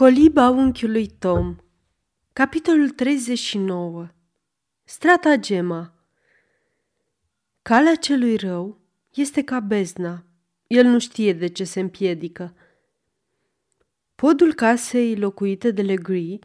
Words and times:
Coliba 0.00 0.48
unchiului 0.48 1.06
Tom 1.18 1.56
Capitolul 2.32 2.90
39 2.90 4.08
Stratagema 4.84 5.94
Calea 7.62 7.94
celui 7.94 8.36
rău 8.36 8.80
este 9.14 9.42
ca 9.42 9.60
bezna. 9.60 10.24
El 10.66 10.86
nu 10.86 10.98
știe 10.98 11.32
de 11.32 11.46
ce 11.46 11.64
se 11.64 11.80
împiedică. 11.80 12.54
Podul 14.14 14.54
casei 14.54 15.16
locuite 15.16 15.70
de 15.70 15.82
Legree 15.82 16.38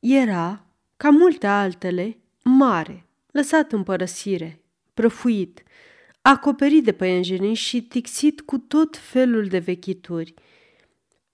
era, 0.00 0.66
ca 0.96 1.10
multe 1.10 1.46
altele, 1.46 2.18
mare, 2.42 3.06
lăsat 3.30 3.72
în 3.72 3.82
părăsire, 3.82 4.62
prăfuit, 4.94 5.62
acoperit 6.22 6.84
de 6.84 6.92
păienjenii 6.92 7.54
și 7.54 7.82
tixit 7.82 8.40
cu 8.40 8.58
tot 8.58 8.96
felul 8.96 9.46
de 9.46 9.58
vechituri– 9.58 10.34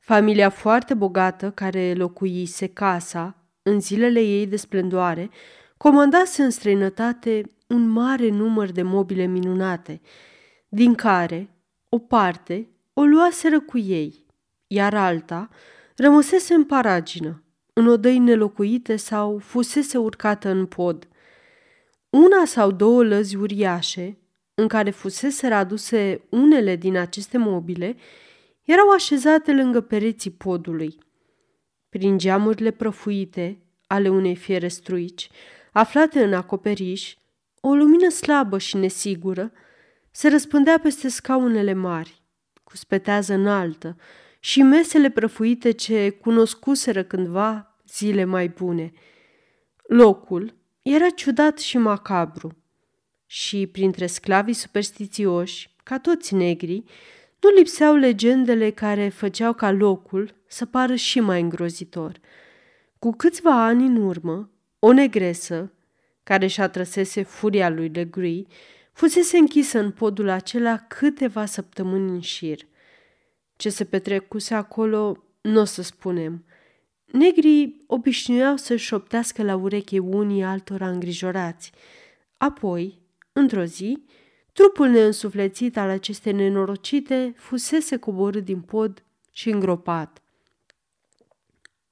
Familia 0.07 0.49
foarte 0.49 0.95
bogată 0.95 1.51
care 1.51 1.95
locuise 1.95 2.67
casa 2.67 3.37
în 3.63 3.81
zilele 3.81 4.21
ei 4.21 4.47
de 4.47 4.57
splendoare 4.57 5.31
comandase 5.77 6.43
în 6.43 6.51
străinătate 6.51 7.43
un 7.67 7.89
mare 7.89 8.29
număr 8.29 8.71
de 8.71 8.83
mobile 8.83 9.25
minunate, 9.25 10.01
din 10.69 10.95
care 10.95 11.51
o 11.89 11.99
parte 11.99 12.69
o 12.93 13.05
luaseră 13.05 13.61
cu 13.61 13.79
ei, 13.79 14.25
iar 14.67 14.95
alta 14.95 15.49
rămăsese 15.97 16.55
în 16.55 16.65
paragină, 16.65 17.43
în 17.73 17.87
odăi 17.87 18.19
nelocuite 18.19 18.97
sau 18.97 19.39
fusese 19.39 19.99
urcată 19.99 20.49
în 20.49 20.67
pod. 20.67 21.09
Una 22.11 22.45
sau 22.45 22.71
două 22.71 23.05
lăzi 23.05 23.37
uriașe, 23.37 24.19
în 24.55 24.69
care 24.69 24.91
fusese 24.91 25.47
aduse 25.47 26.21
unele 26.29 26.77
din 26.77 26.97
aceste 26.97 27.39
mobile, 27.39 27.97
erau 28.67 28.91
așezate 28.91 29.53
lângă 29.53 29.81
pereții 29.81 30.31
podului. 30.31 30.99
Prin 31.89 32.19
geamurile 32.19 32.71
prăfuite 32.71 33.59
ale 33.87 34.09
unei 34.09 34.37
fiere 34.37 34.69
struici, 34.69 35.29
aflate 35.73 36.25
în 36.25 36.33
acoperiș, 36.33 37.15
o 37.61 37.75
lumină 37.75 38.09
slabă 38.09 38.59
și 38.59 38.77
nesigură 38.77 39.53
se 40.11 40.29
răspândea 40.29 40.79
peste 40.79 41.09
scaunele 41.09 41.73
mari, 41.73 42.23
cu 42.65 42.77
spetează 42.77 43.35
înaltă 43.35 43.97
și 44.41 44.63
mesele 44.63 45.11
prăfuite 45.11 45.71
ce 45.71 46.11
cunoscuseră 46.11 47.03
cândva 47.03 47.77
zile 47.89 48.25
mai 48.25 48.49
bune. 48.49 48.93
Locul 49.87 50.55
era 50.83 51.09
ciudat 51.09 51.59
și 51.59 51.79
macabru 51.79 52.57
și, 53.27 53.67
printre 53.67 54.07
sclavii 54.07 54.55
superstițioși, 54.55 55.71
ca 55.83 55.99
toți 55.99 56.35
negrii, 56.35 56.85
nu 57.47 57.53
lipseau 57.57 57.95
legendele 57.95 58.71
care 58.71 59.09
făceau 59.09 59.53
ca 59.53 59.71
locul 59.71 60.35
să 60.47 60.65
pară 60.65 60.95
și 60.95 61.21
mai 61.21 61.41
îngrozitor. 61.41 62.21
Cu 62.99 63.11
câțiva 63.11 63.65
ani 63.65 63.87
în 63.87 63.97
urmă, 63.97 64.51
o 64.79 64.93
negresă, 64.93 65.73
care 66.23 66.47
și-a 66.47 66.69
trăsese 66.69 67.23
furia 67.23 67.69
lui 67.69 67.89
Legree, 67.89 68.43
fusese 68.93 69.37
închisă 69.39 69.79
în 69.79 69.91
podul 69.91 70.29
acela 70.29 70.77
câteva 70.77 71.45
săptămâni 71.45 72.11
în 72.11 72.21
șir. 72.21 72.59
Ce 73.57 73.69
se 73.69 73.85
petrecuse 73.85 74.55
acolo, 74.55 75.25
nu 75.41 75.61
o 75.61 75.65
să 75.65 75.83
spunem. 75.83 76.45
Negrii 77.05 77.85
obișnuiau 77.87 78.57
să-și 78.57 78.85
șoptească 78.85 79.43
la 79.43 79.57
ureche 79.57 79.99
unii 79.99 80.43
altora 80.43 80.89
îngrijorați. 80.89 81.73
Apoi, 82.37 82.99
într-o 83.33 83.65
zi, 83.65 84.05
Trupul 84.57 84.89
neînsuflețit 84.89 85.77
al 85.77 85.89
acestei 85.89 86.33
nenorocite 86.33 87.33
fusese 87.37 87.97
coborât 87.97 88.45
din 88.45 88.61
pod 88.61 89.05
și 89.31 89.51
îngropat. 89.51 90.23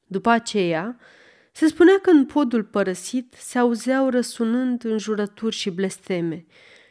După 0.07 0.31
aceea, 0.31 0.99
se 1.53 1.67
spunea 1.67 1.99
că 2.03 2.11
în 2.11 2.25
podul 2.27 2.65
părăsit 2.65 3.35
se 3.39 3.59
auzeau 3.59 4.09
răsunând 4.09 4.85
înjurături 4.85 5.55
și 5.55 5.71
blesteme 5.71 6.47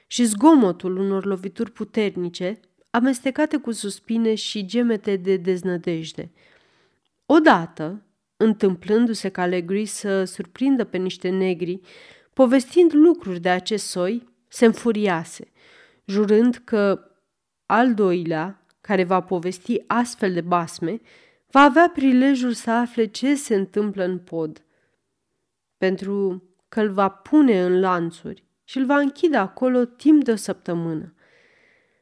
și 0.07 0.23
zgomotul 0.23 0.97
unor 0.97 1.25
lovituri 1.25 1.71
puternice, 1.71 2.59
amestecate 2.89 3.57
cu 3.57 3.71
suspine 3.71 4.35
și 4.35 4.65
gemete 4.65 5.15
de 5.15 5.37
deznădejde. 5.37 6.31
Odată, 7.25 8.05
întâmplându-se 8.37 9.29
ca 9.29 9.45
Legri 9.45 9.85
să 9.85 10.23
surprindă 10.23 10.83
pe 10.83 10.97
niște 10.97 11.29
negri, 11.29 11.79
povestind 12.33 12.93
lucruri 12.93 13.39
de 13.39 13.49
acest 13.49 13.85
soi, 13.85 14.31
se 14.47 14.65
înfuriase 14.65 15.47
jurând 16.05 16.55
că 16.55 17.11
al 17.65 17.93
doilea, 17.93 18.65
care 18.81 19.03
va 19.03 19.21
povesti 19.21 19.83
astfel 19.87 20.33
de 20.33 20.41
basme, 20.41 21.01
va 21.51 21.61
avea 21.61 21.89
prilejul 21.93 22.53
să 22.53 22.71
afle 22.71 23.05
ce 23.05 23.35
se 23.35 23.55
întâmplă 23.55 24.03
în 24.03 24.19
pod, 24.19 24.65
pentru 25.77 26.43
că 26.69 26.81
îl 26.81 26.91
va 26.91 27.09
pune 27.09 27.63
în 27.63 27.79
lanțuri 27.79 28.43
și 28.63 28.77
îl 28.77 28.85
va 28.85 28.97
închide 28.97 29.37
acolo 29.37 29.85
timp 29.85 30.23
de 30.23 30.31
o 30.31 30.35
săptămână. 30.35 31.13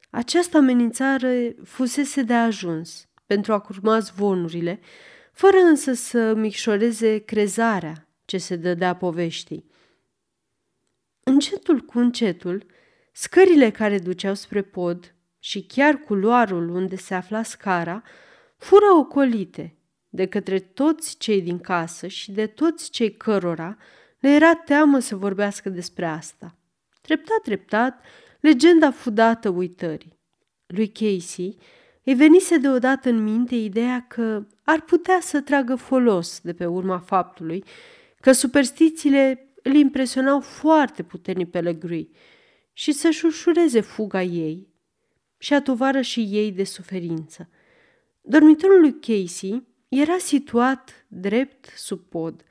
Această 0.09 0.57
amenințare 0.57 1.55
fusese 1.63 2.21
de 2.21 2.33
ajuns 2.33 3.09
pentru 3.25 3.53
a 3.53 3.59
curma 3.59 3.99
zvonurile, 3.99 4.79
fără 5.31 5.57
însă 5.57 5.93
să 5.93 6.33
micșoreze 6.33 7.17
crezarea 7.17 8.07
ce 8.25 8.37
se 8.37 8.55
dădea 8.55 8.95
poveștii. 8.95 9.69
Încetul 11.23 11.79
cu 11.79 11.99
încetul, 11.99 12.65
Scările 13.11 13.69
care 13.69 13.99
duceau 13.99 14.33
spre 14.33 14.61
pod 14.61 15.15
și 15.39 15.65
chiar 15.65 15.95
culoarul 15.95 16.69
unde 16.69 16.95
se 16.95 17.13
afla 17.13 17.43
scara 17.43 18.03
fură 18.57 18.85
ocolite 18.97 19.75
de 20.09 20.25
către 20.25 20.59
toți 20.59 21.17
cei 21.17 21.41
din 21.41 21.59
casă 21.59 22.07
și 22.07 22.31
de 22.31 22.47
toți 22.47 22.89
cei 22.89 23.17
cărora 23.17 23.77
le 24.19 24.29
era 24.29 24.55
teamă 24.55 24.99
să 24.99 25.15
vorbească 25.15 25.69
despre 25.69 26.05
asta. 26.05 26.55
Treptat, 27.01 27.41
treptat, 27.43 28.03
legenda 28.39 28.91
fu 28.91 29.09
dată 29.09 29.49
uitării. 29.49 30.19
Lui 30.67 30.91
Casey 30.91 31.57
îi 32.03 32.13
venise 32.13 32.57
deodată 32.57 33.09
în 33.09 33.23
minte 33.23 33.55
ideea 33.55 34.05
că 34.09 34.45
ar 34.63 34.81
putea 34.81 35.19
să 35.21 35.41
tragă 35.41 35.75
folos 35.75 36.39
de 36.39 36.53
pe 36.53 36.65
urma 36.65 36.99
faptului 36.99 37.63
că 38.19 38.31
superstițiile 38.31 39.53
îl 39.63 39.73
impresionau 39.73 40.39
foarte 40.39 41.03
puternic 41.03 41.49
pe 41.49 41.59
Legrui 41.59 42.11
și 42.73 42.91
să-și 42.91 43.25
ușureze 43.25 43.81
fuga 43.81 44.21
ei 44.21 44.67
și 45.37 45.53
atovară 45.53 46.01
și 46.01 46.27
ei 46.31 46.51
de 46.51 46.63
suferință. 46.63 47.49
Dormitorul 48.21 48.79
lui 48.79 48.99
Casey 48.99 49.67
era 49.89 50.17
situat 50.17 51.05
drept 51.07 51.65
sub 51.75 51.99
pod. 51.99 52.43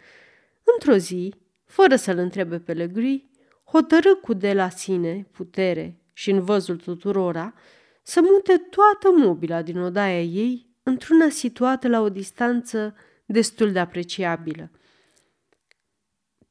Într-o 0.74 0.96
zi, 0.96 1.34
fără 1.64 1.96
să-l 1.96 2.18
întrebe 2.18 2.58
pe 2.58 2.72
Legree, 2.72 3.30
hotărâ 3.64 4.14
cu 4.14 4.32
de 4.32 4.52
la 4.52 4.68
sine 4.68 5.26
putere 5.30 6.00
și 6.12 6.30
în 6.30 6.44
văzul 6.44 6.76
tuturora 6.76 7.54
să 8.02 8.20
mute 8.20 8.56
toată 8.56 9.10
mobila 9.16 9.62
din 9.62 9.78
odaia 9.78 10.22
ei 10.22 10.70
într-una 10.82 11.28
situată 11.28 11.88
la 11.88 12.00
o 12.00 12.08
distanță 12.08 12.94
destul 13.26 13.72
de 13.72 13.78
apreciabilă. 13.78 14.70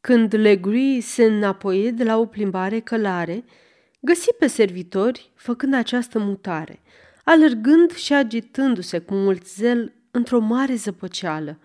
Când 0.01 0.33
Legree 0.33 0.99
se 0.99 1.23
înapoie 1.23 1.91
de 1.91 2.03
la 2.03 2.17
o 2.17 2.25
plimbare 2.25 2.79
călare, 2.79 3.43
găsi 3.99 4.33
pe 4.33 4.47
servitori 4.47 5.31
făcând 5.35 5.73
această 5.73 6.19
mutare, 6.19 6.81
alergând 7.23 7.91
și 7.91 8.13
agitându-se 8.13 8.99
cu 8.99 9.13
mult 9.13 9.47
zel 9.47 9.93
într-o 10.11 10.39
mare 10.39 10.75
zăpăceală. 10.75 11.59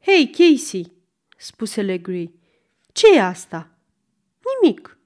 Hei, 0.00 0.30
Casey!" 0.30 0.92
spuse 1.36 1.82
Legree. 1.82 2.32
ce 2.92 3.14
e 3.14 3.20
asta?" 3.20 3.70
Nimic. 4.62 4.98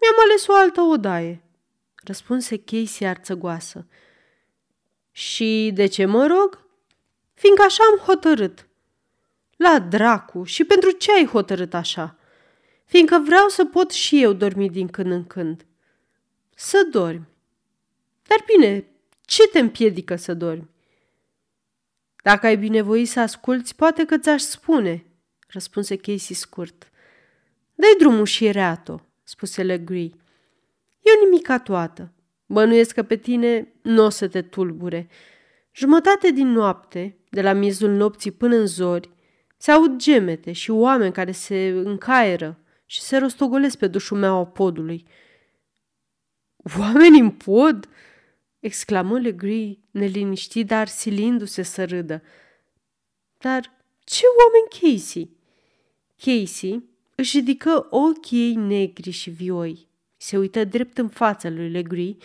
Mi-am 0.00 0.24
ales 0.24 0.46
o 0.46 0.54
altă 0.54 0.80
odaie," 0.80 1.42
răspunse 2.04 2.56
Casey 2.58 3.08
arțăgoasă. 3.08 3.86
Și 5.10 5.70
de 5.74 5.86
ce 5.86 6.04
mă 6.04 6.26
rog?" 6.26 6.66
Fiindcă 7.34 7.62
așa 7.62 7.82
am 7.92 7.98
hotărât." 7.98 8.66
La 9.56 9.78
dracu! 9.78 10.44
Și 10.44 10.64
pentru 10.64 10.90
ce 10.90 11.12
ai 11.12 11.26
hotărât 11.26 11.74
așa?" 11.74 12.16
fiindcă 12.92 13.22
vreau 13.24 13.48
să 13.48 13.64
pot 13.64 13.90
și 13.90 14.22
eu 14.22 14.32
dormi 14.32 14.70
din 14.70 14.88
când 14.88 15.10
în 15.10 15.24
când. 15.24 15.66
Să 16.54 16.88
dormi. 16.90 17.28
Dar 18.22 18.44
bine, 18.46 18.84
ce 19.20 19.48
te 19.48 19.58
împiedică 19.58 20.16
să 20.16 20.34
dormi? 20.34 20.70
Dacă 22.22 22.46
ai 22.46 22.56
binevoi 22.56 23.04
să 23.04 23.20
asculți, 23.20 23.74
poate 23.74 24.04
că 24.04 24.18
ți-aș 24.18 24.40
spune, 24.40 25.04
răspunse 25.48 25.96
Casey 25.96 26.36
scurt. 26.36 26.90
Dă-i 27.74 27.98
drumul 27.98 28.26
și 28.26 28.50
reato, 28.50 29.06
spuse 29.22 29.62
Legree. 29.62 30.10
Eu 31.00 31.24
nimica 31.24 31.58
toată. 31.58 32.12
Bănuiesc 32.46 32.94
că 32.94 33.02
pe 33.02 33.16
tine 33.16 33.72
nu 33.82 34.04
o 34.04 34.08
să 34.08 34.28
te 34.28 34.42
tulbure. 34.42 35.08
Jumătate 35.72 36.30
din 36.30 36.48
noapte, 36.48 37.16
de 37.30 37.42
la 37.42 37.52
miezul 37.52 37.90
nopții 37.90 38.30
până 38.30 38.56
în 38.56 38.66
zori, 38.66 39.10
se 39.62 39.70
aud 39.70 39.96
gemete 39.96 40.52
și 40.52 40.70
oameni 40.70 41.12
care 41.12 41.32
se 41.32 41.66
încaieră, 41.66 42.58
și 42.86 43.00
se 43.00 43.16
rostogolesc 43.16 43.78
pe 43.78 43.86
dușumeaua 43.86 44.46
podului. 44.46 45.06
Oameni 46.78 47.18
în 47.18 47.30
pod?" 47.30 47.88
exclamă 48.58 49.18
Legree, 49.18 49.78
neliniștit, 49.90 50.66
dar 50.66 50.88
silindu-se 50.88 51.62
să 51.62 51.84
râdă. 51.84 52.22
Dar 53.38 53.72
ce 54.04 54.24
oameni 54.42 54.96
Casey? 54.96 55.30
Casey 56.16 56.82
își 57.14 57.36
ridică 57.36 57.86
ochii 57.90 58.48
ei 58.48 58.54
negri 58.54 59.10
și 59.10 59.30
vioi. 59.30 59.88
Se 60.16 60.38
uită 60.38 60.64
drept 60.64 60.98
în 60.98 61.08
fața 61.08 61.48
lui 61.48 61.70
Legri, 61.70 62.16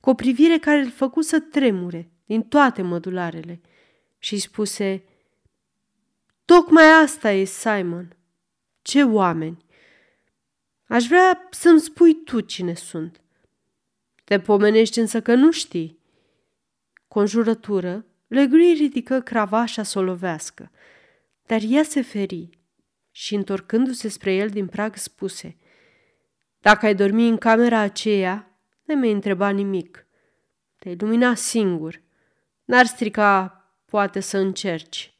cu 0.00 0.10
o 0.10 0.14
privire 0.14 0.58
care 0.58 0.80
îl 0.80 0.90
făcu 0.90 1.20
să 1.20 1.40
tremure 1.40 2.10
din 2.24 2.42
toate 2.42 2.82
mădularele 2.82 3.60
și 4.18 4.38
spuse 4.38 5.04
Tocmai 6.46 7.02
asta 7.02 7.30
e, 7.30 7.44
Simon. 7.44 8.16
Ce 8.82 9.02
oameni! 9.04 9.64
Aș 10.88 11.06
vrea 11.06 11.48
să-mi 11.50 11.80
spui 11.80 12.22
tu 12.24 12.40
cine 12.40 12.74
sunt. 12.74 13.20
Te 14.24 14.40
pomenești 14.40 14.98
însă 14.98 15.22
că 15.22 15.34
nu 15.34 15.50
știi. 15.50 15.98
Conjurătură, 17.08 18.06
Legri 18.26 18.72
ridică 18.72 19.20
cravașa 19.20 19.82
să 19.82 19.98
o 19.98 20.02
lovească, 20.02 20.70
dar 21.46 21.60
ea 21.68 21.82
se 21.82 22.02
feri 22.02 22.50
și, 23.10 23.34
întorcându-se 23.34 24.08
spre 24.08 24.34
el 24.34 24.48
din 24.48 24.66
prag, 24.66 24.96
spuse 24.96 25.56
Dacă 26.58 26.86
ai 26.86 26.94
dormi 26.94 27.28
în 27.28 27.36
camera 27.36 27.78
aceea, 27.78 28.58
nu 28.84 28.94
mi-ai 28.94 29.12
întrebat 29.12 29.54
nimic. 29.54 30.06
Te-ai 30.78 30.96
lumina 30.98 31.34
singur. 31.34 32.02
N-ar 32.64 32.86
strica, 32.86 33.64
poate, 33.84 34.20
să 34.20 34.38
încerci. 34.38 35.15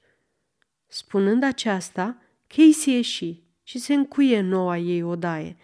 Spunând 0.97 1.43
aceasta, 1.43 2.17
Casey 2.47 2.95
ieși 2.95 3.43
și 3.63 3.79
se 3.79 3.95
încuie 3.95 4.41
noua 4.41 4.77
ei 4.77 5.03
odaie. 5.03 5.57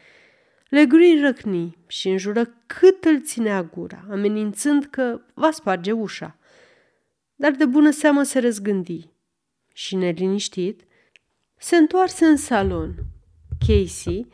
Legri 0.69 1.20
răcni 1.20 1.79
și 1.87 2.08
înjură 2.08 2.44
cât 2.67 3.05
îl 3.05 3.23
ținea 3.23 3.62
gura, 3.62 4.05
amenințând 4.11 4.84
că 4.84 5.20
va 5.34 5.50
sparge 5.50 5.93
ușa. 5.93 6.38
Dar 7.34 7.50
de 7.52 7.64
bună 7.64 7.90
seamă 7.90 8.23
se 8.23 8.38
răzgândi 8.38 9.08
și, 9.73 9.96
neliniștit, 9.96 10.82
se 11.58 11.76
întoarse 11.76 12.25
în 12.25 12.37
salon. 12.37 12.94
Casey 13.67 14.26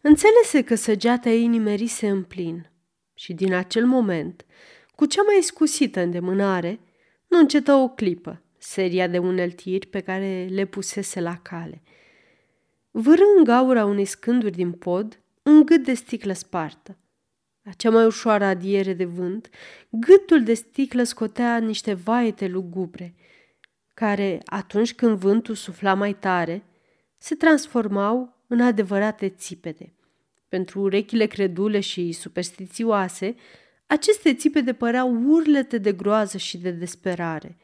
înțelese 0.00 0.62
că 0.64 0.74
săgeata 0.74 1.28
ei 1.28 1.46
nimerise 1.46 2.08
în 2.08 2.22
plin 2.22 2.70
și 3.14 3.32
din 3.32 3.54
acel 3.54 3.86
moment, 3.86 4.46
cu 4.94 5.06
cea 5.06 5.22
mai 5.22 5.42
scusită 5.42 6.00
îndemânare, 6.00 6.80
nu 7.26 7.38
încetă 7.38 7.72
o 7.72 7.88
clipă 7.88 8.42
seria 8.68 9.06
de 9.06 9.18
uneltiri 9.18 9.86
pe 9.86 10.00
care 10.00 10.46
le 10.50 10.64
pusese 10.64 11.20
la 11.20 11.36
cale. 11.36 11.82
Vârând 12.90 13.44
gaura 13.44 13.84
unei 13.84 14.04
scânduri 14.04 14.56
din 14.56 14.72
pod, 14.72 15.20
un 15.42 15.64
gât 15.64 15.84
de 15.84 15.94
sticlă 15.94 16.32
spartă. 16.32 16.96
La 17.62 17.72
cea 17.72 17.90
mai 17.90 18.06
ușoară 18.06 18.44
adiere 18.44 18.92
de 18.92 19.04
vânt, 19.04 19.48
gâtul 19.90 20.42
de 20.42 20.54
sticlă 20.54 21.02
scotea 21.02 21.58
niște 21.58 21.94
vaete 21.94 22.46
lugubre, 22.46 23.14
care, 23.94 24.40
atunci 24.44 24.94
când 24.94 25.18
vântul 25.18 25.54
sufla 25.54 25.94
mai 25.94 26.14
tare, 26.14 26.64
se 27.18 27.34
transformau 27.34 28.42
în 28.46 28.60
adevărate 28.60 29.28
țipete. 29.28 29.92
Pentru 30.48 30.80
urechile 30.80 31.26
credule 31.26 31.80
și 31.80 32.12
superstițioase, 32.12 33.34
aceste 33.86 34.34
țipete 34.34 34.72
păreau 34.72 35.22
urlete 35.26 35.78
de 35.78 35.92
groază 35.92 36.38
și 36.38 36.58
de 36.58 36.70
desperare. 36.70 37.56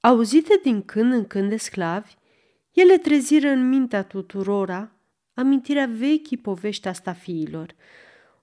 Auzite 0.00 0.60
din 0.62 0.82
când 0.82 1.12
în 1.12 1.26
când 1.26 1.48
de 1.48 1.56
sclavi, 1.56 2.14
ele 2.72 2.98
treziră 2.98 3.48
în 3.48 3.68
mintea 3.68 4.02
tuturora 4.02 4.92
amintirea 5.34 5.90
vechii 5.92 6.36
povești 6.36 6.88
a 6.88 6.92
stafiilor. 6.92 7.74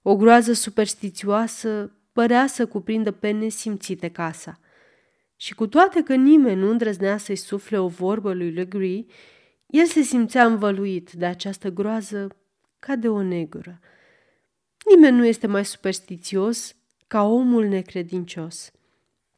O 0.02 0.16
groază 0.16 0.52
superstițioasă 0.52 1.92
părea 2.12 2.46
să 2.46 2.66
cuprindă 2.66 3.10
pe 3.10 3.30
nesimțite 3.30 4.08
casa. 4.08 4.60
Și 5.36 5.54
cu 5.54 5.66
toate 5.66 6.02
că 6.02 6.14
nimeni 6.14 6.60
nu 6.60 6.70
îndrăznea 6.70 7.16
să-i 7.16 7.36
sufle 7.36 7.78
o 7.78 7.86
vorbă 7.86 8.32
lui 8.32 8.50
Legree, 8.50 9.04
el 9.66 9.84
se 9.84 10.02
simțea 10.02 10.44
învăluit 10.44 11.12
de 11.12 11.26
această 11.26 11.68
groază 11.68 12.36
ca 12.78 12.96
de 12.96 13.08
o 13.08 13.22
negură. 13.22 13.80
Nimeni 14.90 15.16
nu 15.16 15.26
este 15.26 15.46
mai 15.46 15.64
superstițios 15.64 16.76
ca 17.06 17.22
omul 17.22 17.64
necredincios. 17.64 18.72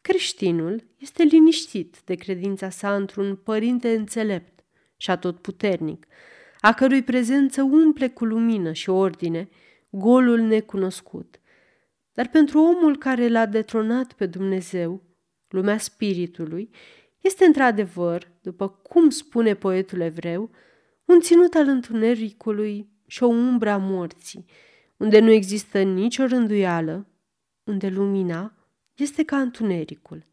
Creștinul 0.02 0.84
este 0.98 1.22
liniștit 1.22 1.96
de 2.04 2.14
credința 2.14 2.70
sa 2.70 2.94
într-un 2.94 3.36
părinte 3.36 3.94
înțelept 3.94 4.64
și 4.96 5.10
atotputernic, 5.10 6.06
a 6.60 6.72
cărui 6.72 7.02
prezență 7.02 7.62
umple 7.62 8.08
cu 8.08 8.24
lumină 8.24 8.72
și 8.72 8.90
ordine 8.90 9.48
golul 9.90 10.38
necunoscut. 10.38 11.40
Dar 12.12 12.28
pentru 12.28 12.60
omul 12.60 12.96
care 12.96 13.28
l-a 13.28 13.46
detronat 13.46 14.12
pe 14.12 14.26
Dumnezeu, 14.26 15.02
lumea 15.48 15.78
spiritului, 15.78 16.70
este 17.20 17.44
într-adevăr, 17.44 18.30
după 18.42 18.68
cum 18.68 19.10
spune 19.10 19.54
poetul 19.54 20.00
evreu, 20.00 20.50
un 21.04 21.20
ținut 21.20 21.54
al 21.54 21.68
întunericului 21.68 22.88
și 23.06 23.22
o 23.22 23.26
umbră 23.26 23.70
a 23.70 23.76
morții, 23.76 24.44
unde 24.96 25.20
nu 25.20 25.30
există 25.30 25.82
nicio 25.82 26.26
rânduială, 26.26 27.06
unde 27.64 27.88
lumina 27.88 28.57
este 29.00 29.24
ca 29.24 29.40
întunericul. 29.40 30.24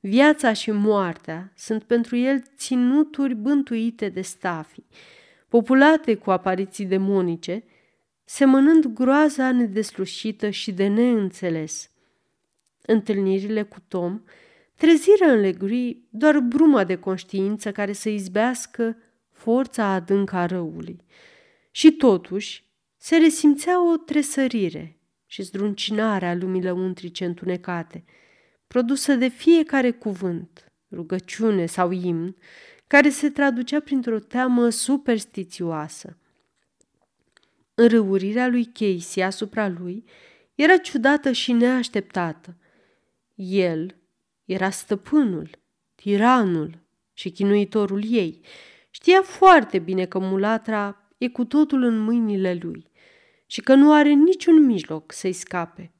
Viața 0.00 0.52
și 0.52 0.70
moartea 0.70 1.52
sunt 1.56 1.82
pentru 1.82 2.16
el 2.16 2.42
ținuturi 2.56 3.34
bântuite 3.34 4.08
de 4.08 4.20
stafii, 4.20 4.86
populate 5.48 6.14
cu 6.14 6.30
apariții 6.30 6.84
demonice, 6.84 7.64
semănând 8.24 8.86
groaza 8.86 9.52
nedeslușită 9.52 10.50
și 10.50 10.72
de 10.72 10.86
neînțeles. 10.86 11.90
Întâlnirile 12.82 13.62
cu 13.62 13.78
Tom 13.88 14.20
treziră 14.74 15.24
în 15.24 15.40
legrii 15.40 16.06
doar 16.10 16.38
bruma 16.38 16.84
de 16.84 16.96
conștiință 16.96 17.72
care 17.72 17.92
să 17.92 18.08
izbească 18.08 18.96
forța 19.30 19.84
adâncă 19.84 20.36
a 20.36 20.46
răului. 20.46 21.00
Și 21.70 21.92
totuși 21.92 22.64
se 22.96 23.16
resimțea 23.16 23.92
o 23.92 23.96
tresărire 23.96 24.93
și 25.34 25.42
zdruncinarea 25.42 26.34
lumii 26.34 26.62
lăuntrice 26.62 27.24
întunecate, 27.24 28.04
produsă 28.66 29.14
de 29.14 29.28
fiecare 29.28 29.90
cuvânt, 29.90 30.72
rugăciune 30.90 31.66
sau 31.66 31.90
imn, 31.90 32.36
care 32.86 33.08
se 33.08 33.30
traducea 33.30 33.80
printr-o 33.80 34.18
teamă 34.18 34.68
superstițioasă. 34.68 36.18
Înrăurirea 37.74 38.48
lui 38.48 38.64
Casey 38.64 39.22
asupra 39.24 39.68
lui 39.68 40.04
era 40.54 40.76
ciudată 40.76 41.32
și 41.32 41.52
neașteptată. 41.52 42.56
El 43.34 43.96
era 44.44 44.70
stăpânul, 44.70 45.50
tiranul 45.94 46.86
și 47.12 47.30
chinuitorul 47.30 48.02
ei. 48.08 48.40
Știa 48.90 49.22
foarte 49.22 49.78
bine 49.78 50.04
că 50.04 50.18
mulatra 50.18 51.10
e 51.18 51.28
cu 51.28 51.44
totul 51.44 51.82
în 51.82 51.98
mâinile 51.98 52.58
lui 52.60 52.92
și 53.54 53.60
că 53.60 53.74
nu 53.74 53.92
are 53.92 54.08
niciun 54.08 54.64
mijloc 54.64 55.12
să-i 55.12 55.32
scape. 55.32 55.92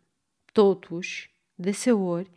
Totuși, 0.53 1.35
deseori, 1.55 2.31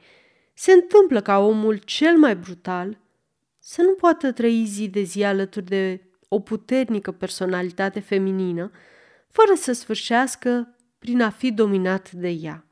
se 0.54 0.72
întâmplă 0.72 1.22
ca 1.22 1.38
omul 1.40 1.78
cel 1.78 2.18
mai 2.18 2.36
brutal 2.36 3.00
să 3.60 3.82
nu 3.82 3.94
poată 3.94 4.32
trăi 4.32 4.66
zi 4.66 4.88
de 4.88 5.02
zi 5.02 5.24
alături 5.24 5.66
de 5.66 6.10
o 6.28 6.40
puternică 6.40 7.12
personalitate 7.12 8.00
feminină, 8.00 8.72
fără 9.30 9.54
să 9.56 9.72
sfârșească 9.72 10.76
prin 11.00 11.22
a 11.22 11.30
fi 11.30 11.52
dominat 11.52 12.12
de 12.12 12.30
ea. 12.30 12.66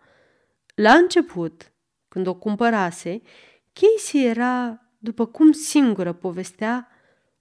La 0.75 0.93
început, 0.93 1.71
când 2.07 2.27
o 2.27 2.33
cumpărase, 2.33 3.21
Casey 3.73 4.25
era, 4.25 4.81
după 4.97 5.25
cum 5.25 5.51
singură 5.51 6.13
povestea, 6.13 6.87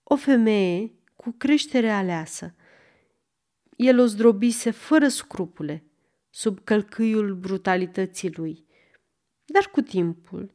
o 0.03 0.17
femeie 0.17 0.93
cu 1.17 1.35
creștere 1.39 1.91
aleasă. 1.91 2.55
El 3.77 3.99
o 3.99 4.07
zdrobise 4.07 4.71
fără 4.71 5.09
scrupule, 5.09 5.85
sub 6.31 6.59
călcâiul 6.65 7.35
brutalității 7.35 8.33
lui. 8.35 8.67
Dar 9.45 9.69
cu 9.71 9.81
timpul, 9.81 10.55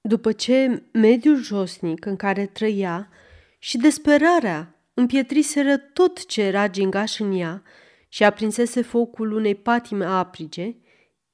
după 0.00 0.32
ce 0.32 0.82
mediul 0.92 1.42
josnic 1.42 2.04
în 2.04 2.16
care 2.16 2.46
trăia 2.46 3.08
și 3.58 3.76
desperarea 3.76 4.74
împietriseră 4.94 5.76
tot 5.76 6.26
ce 6.26 6.42
era 6.42 6.68
gingaș 6.68 7.18
în 7.18 7.38
ea 7.38 7.62
și 8.08 8.24
aprinsese 8.24 8.82
focul 8.82 9.32
unei 9.32 9.54
patime 9.54 10.04
aprige, 10.04 10.76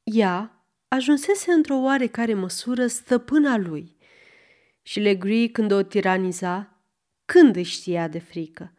ea 0.02 0.64
ajunsese 0.88 1.52
într-o 1.52 1.76
oarecare 1.76 2.34
măsură 2.34 2.86
stăpâna 2.86 3.56
lui. 3.56 3.96
Și 4.82 5.00
Legree, 5.00 5.48
când 5.48 5.72
o 5.72 5.82
tiraniza, 5.82 6.82
când 7.24 7.56
își 7.56 7.72
știa 7.72 8.08
de 8.08 8.18
frică. 8.18 8.72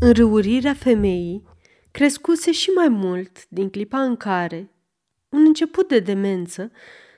Înrăurirea 0.00 0.74
femeii 0.74 1.42
crescuse 1.90 2.52
și 2.52 2.70
mai 2.70 2.88
mult 2.88 3.48
din 3.48 3.70
clipa 3.70 4.02
în 4.02 4.16
care, 4.16 4.70
un 5.28 5.44
început 5.46 5.88
de 5.88 5.98
demență, 5.98 6.70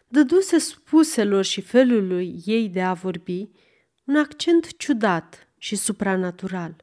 dăduse 0.08 0.58
spuselor 0.58 1.44
și 1.44 1.60
felului 1.60 2.42
ei 2.44 2.68
de 2.68 2.82
a 2.82 2.92
vorbi 2.92 3.48
un 4.04 4.16
accent 4.16 4.76
ciudat 4.76 5.48
și 5.56 5.76
supranatural. 5.76 6.76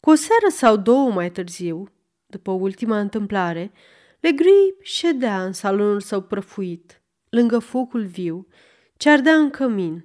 Cu 0.00 0.10
o 0.10 0.14
seară 0.14 0.48
sau 0.48 0.76
două 0.76 1.10
mai 1.10 1.30
târziu, 1.30 1.88
după 2.26 2.50
ultima 2.50 3.00
întâmplare, 3.00 3.72
Legree 4.20 4.74
ședea 4.82 5.44
în 5.44 5.52
salonul 5.52 6.00
său 6.00 6.22
prăfuit, 6.22 7.02
lângă 7.28 7.58
focul 7.58 8.04
viu, 8.04 8.46
ce 8.96 9.10
ardea 9.10 9.34
în 9.34 9.50
cămin, 9.50 10.04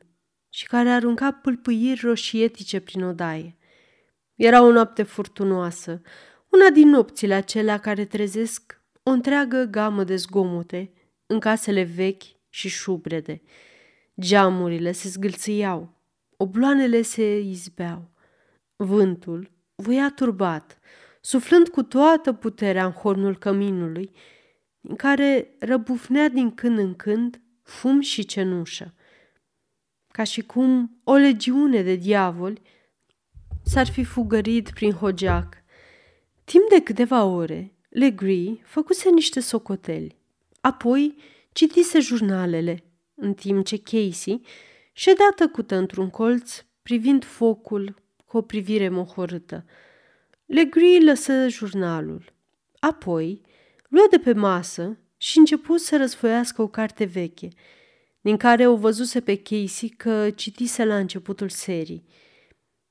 și 0.50 0.68
care 0.68 0.90
arunca 0.90 1.32
pâlpâiri 1.32 2.02
roșietice 2.04 2.80
prin 2.80 3.04
odaie. 3.04 3.59
Era 4.40 4.62
o 4.62 4.72
noapte 4.72 5.04
furtunoasă, 5.04 6.02
una 6.50 6.70
din 6.70 6.90
nopțile 6.90 7.34
acelea 7.34 7.78
care 7.78 8.06
trezesc 8.06 8.82
o 9.04 9.10
întreagă 9.10 9.64
gamă 9.64 10.04
de 10.04 10.16
zgomote 10.16 10.94
în 11.26 11.40
casele 11.40 11.84
vechi 11.84 12.24
și 12.50 12.70
șubrede. 12.70 13.42
Geamurile 14.20 14.92
se 14.92 15.10
zgâlțâiau, 15.10 15.94
obloanele 16.38 17.02
se 17.02 17.40
izbeau. 17.40 18.10
Vântul 18.76 19.52
voia 19.76 20.12
turbat, 20.12 20.80
suflând 21.22 21.68
cu 21.68 21.84
toată 21.84 22.34
puterea 22.34 22.86
în 22.86 22.92
hornul 22.92 23.38
căminului, 23.38 24.12
în 24.82 24.96
care 24.96 25.56
răbufnea 25.60 26.30
din 26.30 26.52
când 26.56 26.78
în 26.78 26.96
când 26.96 27.42
fum 27.64 28.00
și 28.00 28.26
cenușă. 28.26 28.94
Ca 30.08 30.24
și 30.24 30.42
cum 30.42 31.00
o 31.04 31.14
legiune 31.14 31.82
de 31.82 31.96
diavoli 31.96 32.62
s-ar 33.70 33.90
fi 33.90 34.04
fugărit 34.04 34.72
prin 34.72 34.92
hogeac. 34.92 35.64
Timp 36.44 36.70
de 36.70 36.82
câteva 36.82 37.24
ore, 37.24 37.74
Legree 37.90 38.60
făcuse 38.64 39.10
niște 39.10 39.40
socoteli. 39.40 40.18
Apoi 40.62 41.16
citise 41.52 42.00
jurnalele, 42.00 42.84
în 43.16 43.34
timp 43.34 43.66
ce 43.66 43.78
Casey 43.78 44.42
ședea 44.94 45.34
tăcută 45.36 45.76
într-un 45.76 46.10
colț, 46.10 46.64
privind 46.82 47.26
focul 47.26 47.96
cu 48.26 48.38
o 48.38 48.42
privire 48.42 48.90
mohorâtă. 48.90 49.66
Legree 50.46 51.04
lăsă 51.04 51.48
jurnalul. 51.48 52.34
Apoi 52.80 53.42
luă 53.90 54.08
de 54.10 54.18
pe 54.18 54.34
masă 54.34 54.98
și 55.18 55.38
începu 55.38 55.78
să 55.78 55.98
răsfoiască 55.98 56.62
o 56.62 56.68
carte 56.68 57.04
veche, 57.04 57.48
din 58.22 58.38
care 58.38 58.68
o 58.68 58.76
văzuse 58.76 59.22
pe 59.22 59.36
Casey 59.36 59.90
că 59.90 60.30
citise 60.30 60.86
la 60.86 60.98
începutul 60.98 61.50
serii. 61.50 62.06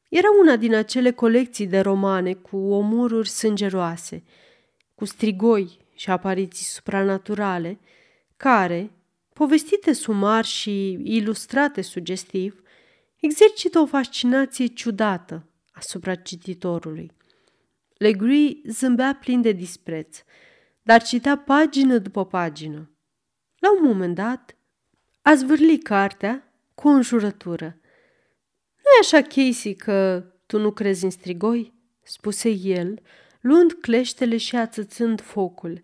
Era 0.09 0.29
una 0.41 0.57
din 0.57 0.75
acele 0.75 1.11
colecții 1.11 1.67
de 1.67 1.81
romane 1.81 2.35
cu 2.35 2.57
omoruri 2.57 3.29
sângeroase, 3.29 4.25
cu 4.95 5.05
strigoi 5.05 5.79
și 5.95 6.11
apariții 6.11 6.65
supranaturale, 6.65 7.79
care, 8.37 8.91
povestite 9.33 9.93
sumar 9.93 10.45
și 10.45 10.91
ilustrate 11.03 11.81
sugestiv, 11.81 12.63
exercită 13.21 13.79
o 13.79 13.87
fascinație 13.87 14.67
ciudată 14.67 15.47
asupra 15.73 16.15
cititorului. 16.15 17.11
Legree 17.97 18.61
zâmbea 18.65 19.19
plin 19.21 19.41
de 19.41 19.53
dispreț, 19.53 20.23
dar 20.83 21.03
citea 21.03 21.39
pagină 21.39 21.99
după 21.99 22.27
pagină. 22.27 22.91
La 23.59 23.73
un 23.73 23.87
moment 23.87 24.15
dat, 24.15 24.57
a 25.23 25.35
zvârli 25.35 25.79
cartea 25.79 26.53
cu 26.75 26.89
o 26.89 26.91
înjurătură. 26.91 27.79
Nu 29.01 29.07
e 29.07 29.19
așa, 29.19 29.27
Casey, 29.27 29.75
că 29.75 30.25
tu 30.47 30.59
nu 30.59 30.71
crezi 30.71 31.05
în 31.05 31.11
strigoi?" 31.11 31.77
spuse 32.03 32.49
el, 32.49 33.03
luând 33.41 33.73
cleștele 33.73 34.37
și 34.37 34.57
ațățând 34.57 35.21
focul. 35.21 35.83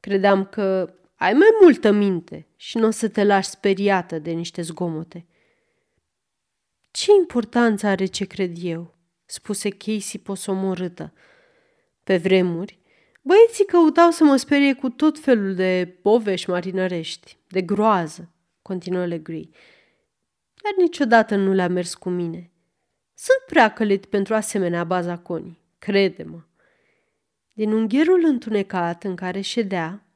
Credeam 0.00 0.44
că 0.44 0.94
ai 1.16 1.32
mai 1.32 1.48
multă 1.60 1.90
minte 1.90 2.46
și 2.56 2.76
nu 2.76 2.86
o 2.86 2.90
să 2.90 3.08
te 3.08 3.24
lași 3.24 3.48
speriată 3.48 4.18
de 4.18 4.30
niște 4.30 4.62
zgomote. 4.62 5.26
Ce 6.90 7.12
importanță 7.18 7.86
are 7.86 8.06
ce 8.06 8.24
cred 8.24 8.56
eu? 8.62 8.94
spuse 9.24 9.68
Casey 9.68 10.20
posomorâtă. 10.22 11.12
Pe 12.04 12.16
vremuri, 12.16 12.78
băieții 13.22 13.64
căutau 13.64 14.10
să 14.10 14.24
mă 14.24 14.36
sperie 14.36 14.74
cu 14.74 14.88
tot 14.88 15.18
felul 15.18 15.54
de 15.54 15.98
povești 16.02 16.50
marinărești, 16.50 17.38
de 17.48 17.62
groază, 17.62 18.32
continuă 18.62 19.06
Legree. 19.06 19.48
Dar 20.62 20.72
niciodată 20.76 21.36
nu 21.36 21.52
le-a 21.52 21.68
mers 21.68 21.94
cu 21.94 22.08
mine. 22.08 22.50
Sunt 23.14 23.42
prea 23.46 23.72
călit 23.72 24.06
pentru 24.06 24.34
asemenea 24.34 24.84
bazaconii, 24.84 25.60
crede-mă. 25.78 26.40
Din 27.52 27.72
ungherul 27.72 28.24
întunecat 28.24 29.04
în 29.04 29.16
care 29.16 29.40
ședea, 29.40 30.06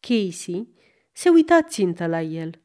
Casey 0.00 0.68
se 1.12 1.28
uita 1.28 1.62
țintă 1.62 2.06
la 2.06 2.20
el. 2.20 2.60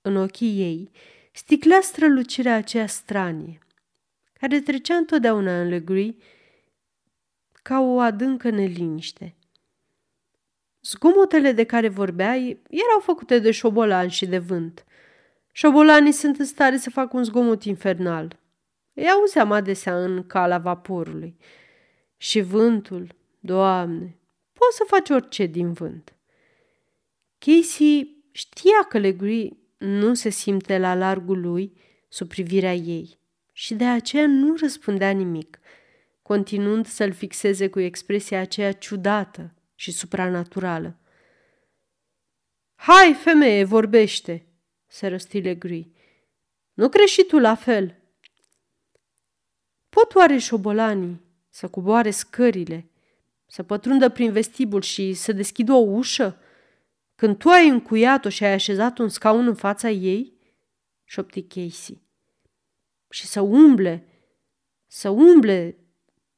În 0.00 0.16
ochii 0.16 0.60
ei 0.60 0.90
sticlea 1.32 1.80
strălucirea 1.80 2.56
aceea 2.56 2.86
stranie, 2.86 3.58
care 4.32 4.60
trecea 4.60 4.94
întotdeauna 4.94 5.60
în 5.60 5.68
Legree 5.68 6.16
ca 7.62 7.80
o 7.80 7.98
adâncă 7.98 8.50
neliniște. 8.50 9.36
Zgomotele 10.80 11.52
de 11.52 11.64
care 11.64 11.88
vorbeai 11.88 12.62
erau 12.70 13.00
făcute 13.00 13.38
de 13.38 13.50
șobolani 13.50 14.10
și 14.10 14.26
de 14.26 14.38
vânt. 14.38 14.84
Șobolanii 15.52 16.12
sunt 16.12 16.38
în 16.38 16.44
stare 16.44 16.76
să 16.76 16.90
facă 16.90 17.16
un 17.16 17.24
zgomot 17.24 17.64
infernal. 17.64 18.40
Îi 18.92 19.08
auzeam 19.08 19.52
adesea 19.52 20.04
în 20.04 20.26
cala 20.26 20.58
vaporului. 20.58 21.36
Și 22.16 22.40
vântul, 22.40 23.14
Doamne, 23.44 24.18
poți 24.52 24.76
să 24.76 24.84
faci 24.86 25.10
orice 25.10 25.46
din 25.46 25.72
vânt. 25.72 26.16
Casey 27.38 28.24
știa 28.30 28.82
că 28.88 28.98
Legree 28.98 29.56
nu 29.78 30.14
se 30.14 30.28
simte 30.28 30.78
la 30.78 30.94
largul 30.94 31.40
lui 31.40 31.72
sub 32.08 32.28
privirea 32.28 32.74
ei 32.74 33.18
și 33.52 33.74
de 33.74 33.84
aceea 33.84 34.26
nu 34.26 34.54
răspundea 34.56 35.10
nimic, 35.10 35.58
continuând 36.22 36.86
să-l 36.86 37.12
fixeze 37.12 37.68
cu 37.68 37.80
expresia 37.80 38.40
aceea 38.40 38.72
ciudată 38.72 39.54
și 39.74 39.92
supranaturală. 39.92 40.98
Hai, 42.74 43.14
femeie, 43.14 43.64
vorbește!" 43.64 44.46
Se 44.92 45.06
răsti 45.06 45.40
Legree. 45.40 45.90
Nu 46.72 46.88
crezi 46.88 47.12
și 47.12 47.24
tu 47.24 47.38
la 47.38 47.54
fel?" 47.54 47.96
Pot 49.88 50.14
oare 50.14 50.38
șobolanii 50.38 51.20
să 51.48 51.68
coboare 51.68 52.10
scările, 52.10 52.90
să 53.46 53.62
pătrundă 53.62 54.08
prin 54.08 54.32
vestibul 54.32 54.82
și 54.82 55.12
să 55.12 55.32
deschidă 55.32 55.72
o 55.72 55.78
ușă?" 55.78 56.36
Când 57.14 57.36
tu 57.36 57.48
ai 57.48 57.68
încuiat-o 57.68 58.28
și 58.28 58.44
ai 58.44 58.52
așezat 58.52 58.98
un 58.98 59.08
scaun 59.08 59.46
în 59.46 59.54
fața 59.54 59.90
ei, 59.90 60.32
șopti 61.04 61.42
Casey. 61.42 62.02
Și 63.10 63.26
să 63.26 63.40
umble, 63.40 64.06
să 64.86 65.08
umble, 65.08 65.78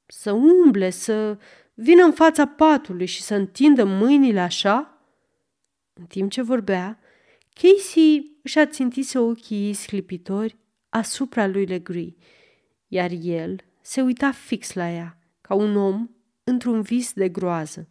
să 0.07 0.33
umble, 0.33 0.91
să 0.91 1.39
vină 1.75 2.05
în 2.05 2.13
fața 2.13 2.47
patului 2.47 3.07
și 3.07 3.23
să 3.23 3.35
întindă 3.35 3.85
mâinile 3.85 4.41
așa? 4.41 4.99
În 5.93 6.07
timp 6.07 6.31
ce 6.31 6.43
vorbea, 6.43 7.01
Casey 7.53 8.34
își 8.45 8.59
ațintise 8.59 9.19
ochii 9.19 9.67
ei 9.67 9.75
sclipitori 9.75 10.57
asupra 10.89 11.47
lui 11.47 11.67
Legree, 11.67 12.15
iar 12.89 13.11
el 13.23 13.65
se 13.81 14.03
uita 14.03 14.33
fix 14.33 14.73
la 14.73 14.91
ea, 14.91 15.19
ca 15.41 15.55
un 15.55 15.77
om 15.77 16.11
într-un 16.45 16.83
vis 16.83 17.13
de 17.13 17.29
groază. 17.29 17.89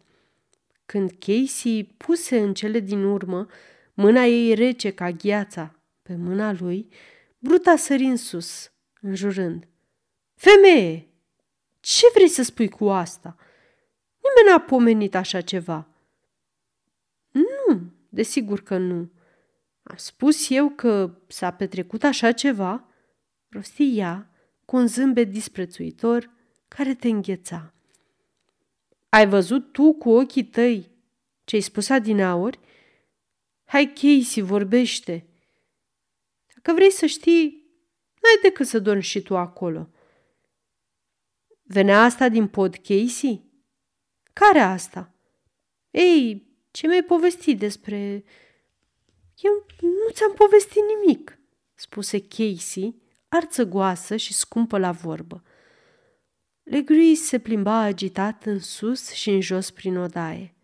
Când 0.86 1.10
Casey 1.18 1.94
puse 1.96 2.40
în 2.40 2.54
cele 2.54 2.80
din 2.80 3.04
urmă 3.04 3.46
mâna 3.94 4.24
ei 4.24 4.54
rece 4.54 4.90
ca 4.90 5.10
gheața 5.10 5.78
pe 6.02 6.16
mâna 6.16 6.52
lui, 6.52 6.88
Bruta 7.38 7.76
sări 7.76 8.04
în 8.04 8.16
sus, 8.16 8.72
înjurând. 9.00 9.68
Femeie, 10.34 11.08
ce 11.80 12.06
vrei 12.14 12.28
să 12.28 12.42
spui 12.42 12.68
cu 12.68 12.88
asta? 12.88 13.36
Nimeni 14.22 14.56
n-a 14.56 14.64
pomenit 14.64 15.14
așa 15.14 15.40
ceva. 15.40 15.88
Nu, 17.30 17.80
desigur 18.08 18.62
că 18.62 18.76
nu. 18.76 19.10
Am 19.84 19.96
spus 19.96 20.50
eu 20.50 20.68
că 20.68 21.18
s-a 21.28 21.50
petrecut 21.50 22.02
așa 22.02 22.32
ceva? 22.32 22.88
Rosti 23.48 23.98
ea 23.98 24.30
cu 24.64 24.76
un 24.76 24.86
zâmbet 24.86 25.30
disprețuitor 25.30 26.30
care 26.68 26.94
te 26.94 27.08
îngheța. 27.08 27.74
Ai 29.08 29.28
văzut 29.28 29.72
tu 29.72 29.92
cu 29.92 30.10
ochii 30.10 30.44
tăi 30.44 30.90
ce-ai 31.44 31.62
spus 31.62 31.88
adineauri? 31.88 32.58
Hai, 33.64 33.92
Casey, 33.92 34.42
vorbește. 34.42 35.26
Dacă 36.54 36.72
vrei 36.72 36.90
să 36.90 37.06
știi, 37.06 37.44
n-ai 38.22 38.38
decât 38.42 38.66
să 38.66 38.78
dormi 38.78 39.02
și 39.02 39.22
tu 39.22 39.36
acolo. 39.36 39.88
Venea 41.62 42.02
asta 42.02 42.28
din 42.28 42.46
pod, 42.48 42.74
Casey? 42.74 43.44
Care 44.32 44.58
asta? 44.58 45.14
Ei, 45.90 46.46
ce 46.70 46.86
mi-ai 46.86 47.02
povestit 47.02 47.58
despre... 47.58 48.24
Eu 49.36 49.66
nu 49.80 50.10
ți-am 50.10 50.32
povestit 50.32 50.82
nimic, 50.96 51.38
spuse 51.74 52.20
Casey, 52.20 53.02
arțăgoasă 53.28 54.16
și 54.16 54.32
scumpă 54.32 54.78
la 54.78 54.92
vorbă. 54.92 55.42
Legree 56.62 57.14
se 57.14 57.38
plimba 57.38 57.76
agitat 57.78 58.44
în 58.44 58.58
sus 58.58 59.10
și 59.10 59.30
în 59.30 59.40
jos 59.40 59.70
prin 59.70 59.96
odaie. 59.96 60.54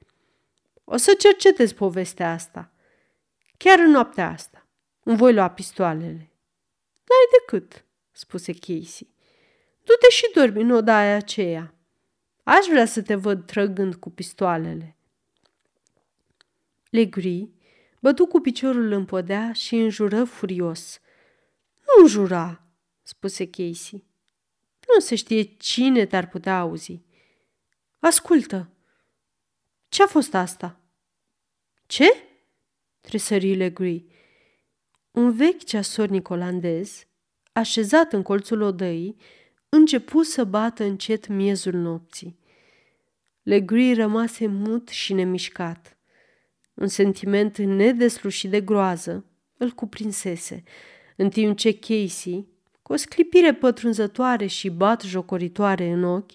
O 0.84 0.96
să 0.96 1.14
cercetez 1.18 1.72
povestea 1.72 2.32
asta. 2.32 2.72
Chiar 3.56 3.78
în 3.78 3.90
noaptea 3.90 4.28
asta. 4.30 4.68
Îmi 5.02 5.16
voi 5.16 5.34
lua 5.34 5.50
pistoalele. 5.50 6.32
N-ai 7.06 7.38
decât, 7.38 7.84
spuse 8.10 8.52
Casey. 8.52 9.14
Du-te 9.84 10.08
și 10.10 10.30
dormi 10.34 10.62
în 10.62 10.70
odaia 10.70 11.16
aceea. 11.16 11.74
Aș 12.42 12.66
vrea 12.66 12.86
să 12.86 13.02
te 13.02 13.14
văd 13.14 13.46
trăgând 13.46 13.94
cu 13.94 14.10
pistoalele. 14.10 14.96
Legree 16.90 17.48
bătu 18.00 18.26
cu 18.26 18.40
piciorul 18.40 18.92
în 18.92 19.04
podea 19.04 19.52
și 19.52 19.74
înjură 19.74 20.24
furios. 20.24 21.00
Nu 21.78 22.00
Nu 22.00 22.08
jura, 22.08 22.62
spuse 23.02 23.50
Casey. 23.50 24.04
Nu 24.94 25.00
se 25.00 25.14
știe 25.14 25.42
cine 25.42 26.06
te-ar 26.06 26.28
putea 26.28 26.58
auzi. 26.58 27.02
Ascultă, 27.98 28.70
ce-a 29.88 30.06
fost 30.06 30.34
asta? 30.34 30.80
Ce? 31.86 32.06
Tresări 33.00 33.54
Legree. 33.54 34.04
Un 35.10 35.32
vechi 35.32 35.64
ceasornic 35.64 36.28
olandez, 36.28 37.06
așezat 37.52 38.12
în 38.12 38.22
colțul 38.22 38.60
odăii, 38.60 39.16
începu 39.68 40.22
să 40.22 40.44
bată 40.44 40.84
încet 40.84 41.26
miezul 41.26 41.74
nopții. 41.74 42.38
Legree 43.42 43.94
rămase 43.94 44.46
mut 44.46 44.88
și 44.88 45.12
nemișcat. 45.12 45.98
Un 46.80 46.88
sentiment 46.88 47.58
nedeslușit 47.58 48.50
de 48.50 48.60
groază 48.60 49.24
îl 49.56 49.70
cuprinsese, 49.70 50.62
în 51.16 51.30
timp 51.30 51.56
ce 51.56 51.78
Casey, 51.78 52.48
cu 52.82 52.92
o 52.92 52.96
sclipire 52.96 53.54
pătrunzătoare 53.54 54.46
și 54.46 54.70
bat 54.70 55.02
jocoritoare 55.02 55.90
în 55.90 56.04
ochi, 56.04 56.30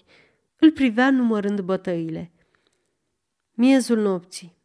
îl 0.56 0.72
privea 0.72 1.10
numărând 1.10 1.60
bătăile. 1.60 2.32
Miezul 3.52 3.98
nopții. 3.98 4.56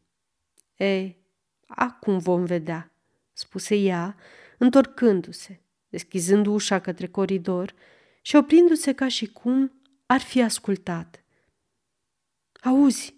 E, 0.76 1.16
acum 1.68 2.18
vom 2.18 2.46
vedea, 2.46 2.92
spuse 3.34 3.76
ea, 3.76 4.16
întorcându-se, 4.58 5.62
deschizând 5.90 6.46
ușa 6.46 6.80
către 6.80 7.08
coridor 7.08 7.74
și 8.22 8.36
oprindu-se 8.36 8.94
ca 8.94 9.08
și 9.08 9.26
cum 9.28 9.72
ar 10.06 10.20
fi 10.20 10.42
ascultat. 10.42 11.24
Auzi, 12.64 13.16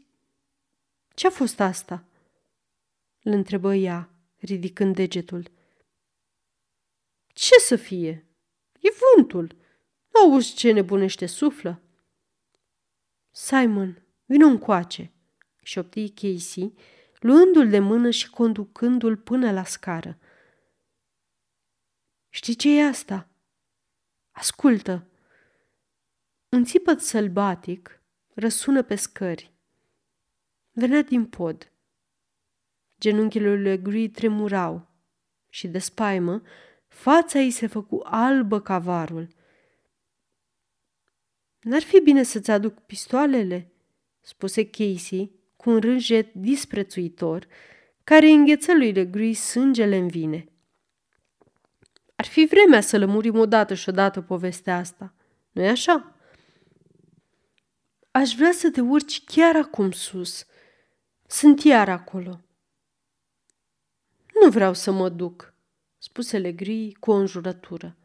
ce-a 1.13 1.29
fost 1.29 1.60
asta?" 1.60 2.08
Îl 3.24 3.32
întrebă 3.32 3.75
ea, 3.75 4.10
ridicând 4.38 4.96
degetul. 4.96 5.51
Ce 7.27 7.60
să 7.60 7.75
fie? 7.75 8.27
E 8.80 8.89
vântul. 9.15 9.56
Nu 10.13 10.22
auzi 10.22 10.53
ce 10.56 10.72
nebunește 10.72 11.25
suflă? 11.25 11.82
Simon, 13.32 14.06
vină 14.25 14.46
încoace, 14.46 15.12
șopti 15.62 16.10
Casey, 16.10 16.74
luându-l 17.20 17.70
de 17.70 17.80
mână 17.80 18.10
și 18.10 18.30
conducându-l 18.30 19.18
până 19.18 19.51
la 19.51 19.63
scară. 19.63 20.18
Știi 22.30 22.56
ce 22.56 22.77
e 22.77 22.84
asta? 22.84 23.30
Ascultă! 24.32 25.08
Un 26.50 26.63
țipăt 26.63 27.01
sălbatic 27.01 28.01
răsună 28.34 28.84
pe 28.84 28.96
scări. 28.96 29.53
Venea 30.72 31.01
din 31.01 31.25
pod. 31.25 31.73
Genunchile 33.03 33.53
lui 33.53 33.62
Legree 33.63 34.10
tremurau 34.10 34.88
și 35.50 35.67
de 35.67 35.79
spaimă 35.79 36.41
fața 36.88 37.39
ei 37.39 37.51
se 37.51 37.67
făcu 37.67 38.01
albă 38.03 38.62
ca 38.62 38.79
varul. 38.79 39.27
N-ar 41.62 41.81
fi 41.81 42.00
bine 42.00 42.24
să-ți 42.24 42.51
aduc 42.51 42.79
pistoalele?" 42.79 43.72
spuse 44.22 44.69
Casey 44.69 45.31
cu 45.55 45.69
un 45.69 45.79
rânjet 45.79 46.33
disprețuitor, 46.33 47.48
care 48.03 48.27
îngheță 48.27 48.74
lui 48.74 48.91
Legree 48.91 49.33
sângele 49.33 49.98
în 49.98 50.07
vine. 50.07 50.45
Ar 52.15 52.25
fi 52.25 52.45
vremea 52.45 52.81
să 52.81 52.98
lămurim 52.98 53.38
odată 53.38 53.74
și 53.74 53.89
odată 53.89 54.22
povestea 54.22 54.77
asta, 54.77 55.13
nu-i 55.51 55.67
așa? 55.67 56.15
Aș 58.12 58.36
vrea 58.36 58.51
să 58.51 58.72
te 58.72 58.81
urci 58.81 59.24
chiar 59.24 59.55
acum 59.55 59.91
sus. 59.91 60.45
Sunt 61.27 61.63
iar 61.63 61.89
acolo. 61.89 62.41
Nu 64.43 64.50
vreau 64.50 64.73
să 64.73 64.91
mă 64.91 65.09
duc, 65.09 65.53
spuse 65.97 66.38
Legri 66.38 66.95
cu 67.00 67.12
o 67.12 67.13
înjurătură. 67.13 67.95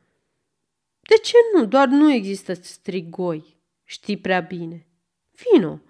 De 1.00 1.14
ce 1.14 1.36
nu? 1.54 1.66
Doar 1.66 1.88
nu 1.88 2.12
există 2.12 2.54
strigoi. 2.54 3.56
Știi 3.84 4.16
prea 4.18 4.40
bine. 4.40 4.86
Vino. 5.30 5.80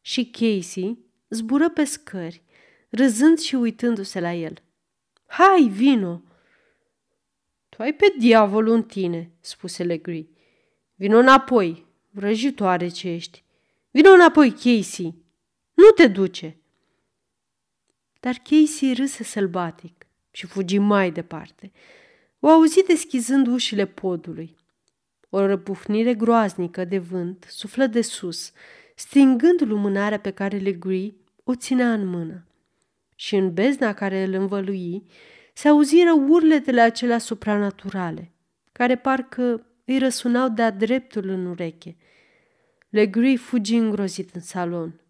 Și 0.00 0.30
Casey 0.30 0.98
zbură 1.28 1.70
pe 1.70 1.84
scări, 1.84 2.42
râzând 2.88 3.38
și 3.38 3.54
uitându-se 3.54 4.20
la 4.20 4.32
el. 4.32 4.62
Hai, 5.26 5.68
vino! 5.72 6.22
Tu 7.68 7.82
ai 7.82 7.94
pe 7.94 8.14
diavolul 8.18 8.74
în 8.74 8.82
tine, 8.82 9.30
spuse 9.40 9.82
Legri. 9.82 10.28
Vino 10.94 11.18
înapoi, 11.18 11.86
vrăjitoare 12.10 12.88
ce 12.88 13.08
ești. 13.08 13.44
Vino 13.90 14.10
înapoi, 14.10 14.50
Casey. 14.50 15.14
Nu 15.74 15.90
te 15.94 16.06
duce. 16.06 16.58
Dar 18.24 18.40
Casey 18.42 18.94
râse 18.94 19.24
sălbatic 19.24 20.06
și 20.30 20.46
fugi 20.46 20.78
mai 20.78 21.10
departe. 21.10 21.72
O 22.40 22.48
auzi 22.48 22.84
deschizând 22.86 23.46
ușile 23.46 23.86
podului. 23.86 24.56
O 25.30 25.46
răpufnire 25.46 26.14
groaznică 26.14 26.84
de 26.84 26.98
vânt 26.98 27.46
suflă 27.48 27.86
de 27.86 28.00
sus, 28.00 28.52
stingând 28.94 29.60
lumânarea 29.60 30.18
pe 30.18 30.30
care 30.30 30.56
Legree 30.56 31.14
o 31.44 31.54
ținea 31.54 31.92
în 31.92 32.06
mână. 32.06 32.46
Și 33.14 33.36
în 33.36 33.52
bezna 33.52 33.92
care 33.92 34.22
îl 34.22 34.32
învălui, 34.32 35.06
se 35.52 35.68
auziră 35.68 36.12
urletele 36.12 36.80
acelea 36.80 37.18
supranaturale, 37.18 38.32
care 38.72 38.96
parcă 38.96 39.66
îi 39.84 39.98
răsunau 39.98 40.48
de-a 40.48 40.70
dreptul 40.70 41.28
în 41.28 41.46
ureche. 41.46 41.96
Legree 42.88 43.36
fugi 43.36 43.74
îngrozit 43.74 44.34
în 44.34 44.40
salon, 44.40 45.00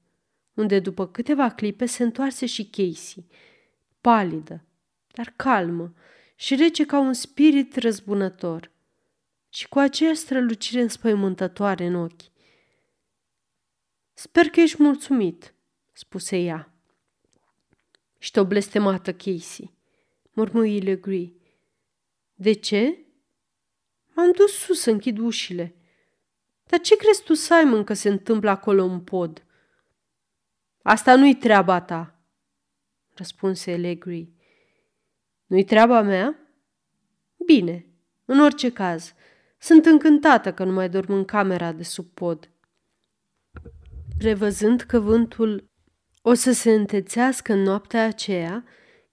unde 0.55 0.79
după 0.79 1.07
câteva 1.07 1.51
clipe 1.51 1.87
se 1.87 2.03
întoarse 2.03 2.47
și 2.47 2.65
Casey, 2.65 3.27
palidă, 4.01 4.65
dar 5.13 5.33
calmă 5.37 5.95
și 6.35 6.55
rece 6.55 6.87
ca 6.87 6.99
un 6.99 7.13
spirit 7.13 7.77
răzbunător 7.77 8.71
și 9.49 9.69
cu 9.69 9.79
aceeași 9.79 10.19
strălucire 10.19 10.81
înspăimântătoare 10.81 11.87
în 11.87 11.95
ochi. 11.95 12.33
Sper 14.13 14.49
că 14.49 14.61
ești 14.61 14.83
mulțumit, 14.83 15.55
spuse 15.93 16.37
ea. 16.37 16.73
Și 18.19 18.39
o 18.39 18.45
blestemată 18.45 19.13
Casey, 19.13 19.73
murmui 20.33 20.81
Legree. 20.81 21.33
De 22.35 22.53
ce? 22.53 22.99
M-am 24.13 24.33
dus 24.33 24.53
sus 24.53 24.81
să 24.81 24.91
închid 24.91 25.19
ușile. 25.19 25.75
Dar 26.65 26.81
ce 26.81 26.97
crezi 26.97 27.23
tu, 27.23 27.35
Simon, 27.35 27.85
că 27.85 27.95
se 27.95 28.09
întâmplă 28.09 28.51
acolo 28.51 28.85
în 28.85 29.01
pod? 29.01 29.44
Asta 30.87 31.15
nu-i 31.15 31.35
treaba 31.35 31.81
ta, 31.81 32.21
răspunse 33.15 33.77
Legree. 33.77 34.29
Nu-i 35.47 35.65
treaba 35.65 36.03
mea? 36.03 36.39
Bine, 37.47 37.87
în 38.25 38.41
orice 38.41 38.73
caz, 38.73 39.15
sunt 39.59 39.85
încântată 39.85 40.53
că 40.53 40.65
nu 40.65 40.73
mai 40.73 40.89
dorm 40.89 41.13
în 41.13 41.25
camera 41.25 41.73
de 41.73 41.83
sub 41.83 42.07
pod. 42.07 42.51
Prevăzând 44.19 44.81
că 44.81 44.99
vântul 44.99 45.71
o 46.23 46.35
să 46.35 46.53
se 46.53 46.73
întețească 46.73 47.53
în 47.53 47.63
noaptea 47.63 48.05
aceea, 48.05 48.65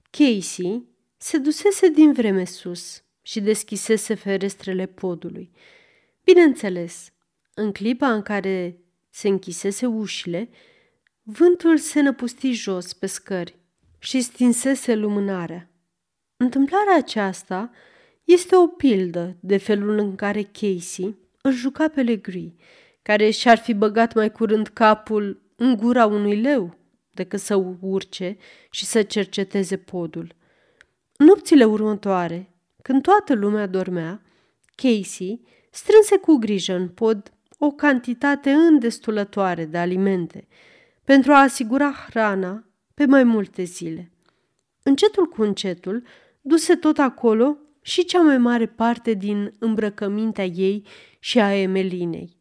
Casey 0.10 0.88
se 1.18 1.38
dusese 1.38 1.90
din 1.90 2.14
vreme 2.14 2.46
sus 2.46 3.04
și 3.22 3.42
deschisese 3.42 4.14
ferestrele 4.14 4.86
podului. 4.86 5.52
Bineînțeles, 6.24 7.14
în 7.54 7.72
clipa 7.72 8.14
în 8.14 8.22
care 8.22 8.78
se 9.10 9.28
închisese 9.28 9.86
ușile, 9.86 10.50
vântul 11.34 11.78
se 11.78 12.02
năpusti 12.02 12.52
jos 12.52 12.94
pe 12.94 13.06
scări 13.06 13.56
și 14.00 14.22
stinsese 14.22 14.96
lumânarea. 14.96 15.70
Întâmplarea 16.38 16.96
aceasta 16.96 17.72
este 18.24 18.56
o 18.56 18.67
pildă 18.67 19.38
de 19.39 19.58
felul 19.58 19.98
în 19.98 20.15
care 20.15 20.44
Casey 20.44 21.15
îl 21.41 21.52
juca 21.52 21.88
pe 21.88 22.02
Legree, 22.02 22.56
care 23.02 23.30
și-ar 23.30 23.58
fi 23.58 23.74
băgat 23.74 24.13
mai 24.13 24.32
curând 24.32 24.67
capul 24.67 25.41
în 25.56 25.76
gura 25.76 26.06
unui 26.06 26.41
leu 26.41 26.78
decât 27.12 27.39
să 27.39 27.56
urce 27.80 28.38
și 28.70 28.86
să 28.86 29.02
cerceteze 29.02 29.78
podul. 29.78 30.36
În 31.17 31.26
nopțile 31.26 31.63
următoare, 31.63 32.50
când 32.82 33.02
toată 33.02 33.34
lumea 33.34 33.67
dormea, 33.67 34.22
Casey 34.76 35.41
strânse 35.70 36.17
cu 36.17 36.36
grijă 36.36 36.74
în 36.74 36.88
pod 36.88 37.34
o 37.58 37.72
cantitate 37.72 38.52
îndestulătoare 38.52 39.65
de 39.65 39.78
alimente 39.78 40.48
pentru 41.04 41.32
a 41.32 41.42
asigura 41.42 41.92
hrana 41.92 42.66
pe 42.94 43.06
mai 43.06 43.24
multe 43.24 43.64
zile. 43.64 44.12
Încetul 44.84 45.26
cu 45.26 45.42
încetul, 45.42 46.04
duse 46.42 46.76
tot 46.76 46.98
acolo 46.98 47.58
și 47.82 48.06
cea 48.06 48.22
mai 48.22 48.38
mare 48.38 48.66
parte 48.66 49.14
din 49.14 49.54
îmbrăcămintea 49.60 50.46
ei 50.46 50.86
și 51.20 51.40
a 51.40 51.54
Emelinei. 51.54 52.38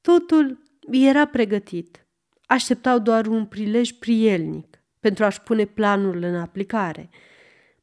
Totul 0.00 0.62
era 0.90 1.24
pregătit. 1.24 2.06
Așteptau 2.46 2.98
doar 2.98 3.26
un 3.26 3.46
prilej 3.46 3.92
prielnic 3.92 4.82
pentru 5.00 5.24
a-și 5.24 5.40
pune 5.40 5.64
planul 5.64 6.22
în 6.22 6.34
aplicare. 6.34 7.10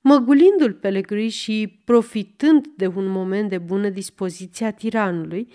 Măgulindu-l 0.02 0.74
pe 0.74 0.90
Legri 0.90 1.28
și 1.28 1.82
profitând 1.86 2.68
de 2.76 2.88
un 2.88 3.08
moment 3.08 3.50
de 3.50 3.58
bună 3.58 3.90
dispoziție 3.90 4.66
a 4.66 4.72
tiranului, 4.72 5.54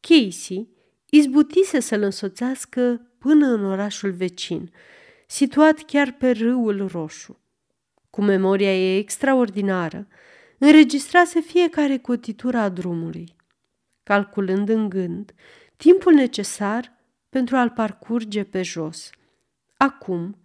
Casey 0.00 0.68
izbutise 1.10 1.80
să-l 1.80 2.02
însoțească 2.02 3.07
până 3.18 3.46
în 3.46 3.64
orașul 3.64 4.10
vecin, 4.10 4.72
situat 5.26 5.78
chiar 5.78 6.12
pe 6.12 6.30
râul 6.30 6.86
Roșu. 6.86 7.40
Cu 8.10 8.22
memoria 8.22 8.74
ei 8.74 8.98
extraordinară, 8.98 10.06
înregistrase 10.58 11.40
fiecare 11.40 11.98
cotitură 11.98 12.58
a 12.58 12.68
drumului, 12.68 13.36
calculând 14.02 14.68
în 14.68 14.88
gând 14.88 15.34
timpul 15.76 16.12
necesar 16.12 16.92
pentru 17.28 17.56
a-l 17.56 17.70
parcurge 17.70 18.44
pe 18.44 18.62
jos. 18.62 19.10
Acum, 19.76 20.36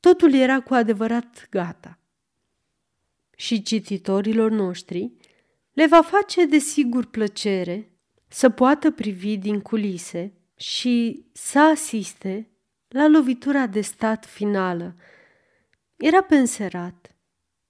totul 0.00 0.34
era 0.34 0.60
cu 0.60 0.74
adevărat 0.74 1.46
gata. 1.50 1.98
Și 3.36 3.62
cititorilor 3.62 4.50
noștri 4.50 5.12
le 5.72 5.86
va 5.86 6.02
face 6.02 6.46
de 6.46 6.58
sigur 6.58 7.04
plăcere 7.06 7.90
să 8.28 8.50
poată 8.50 8.90
privi 8.90 9.36
din 9.36 9.60
culise 9.60 10.32
și 10.64 11.24
să 11.32 11.58
asiste 11.58 12.48
la 12.88 13.06
lovitura 13.06 13.66
de 13.66 13.80
stat 13.80 14.26
finală. 14.26 14.94
Era 15.96 16.22
penserat. 16.22 17.16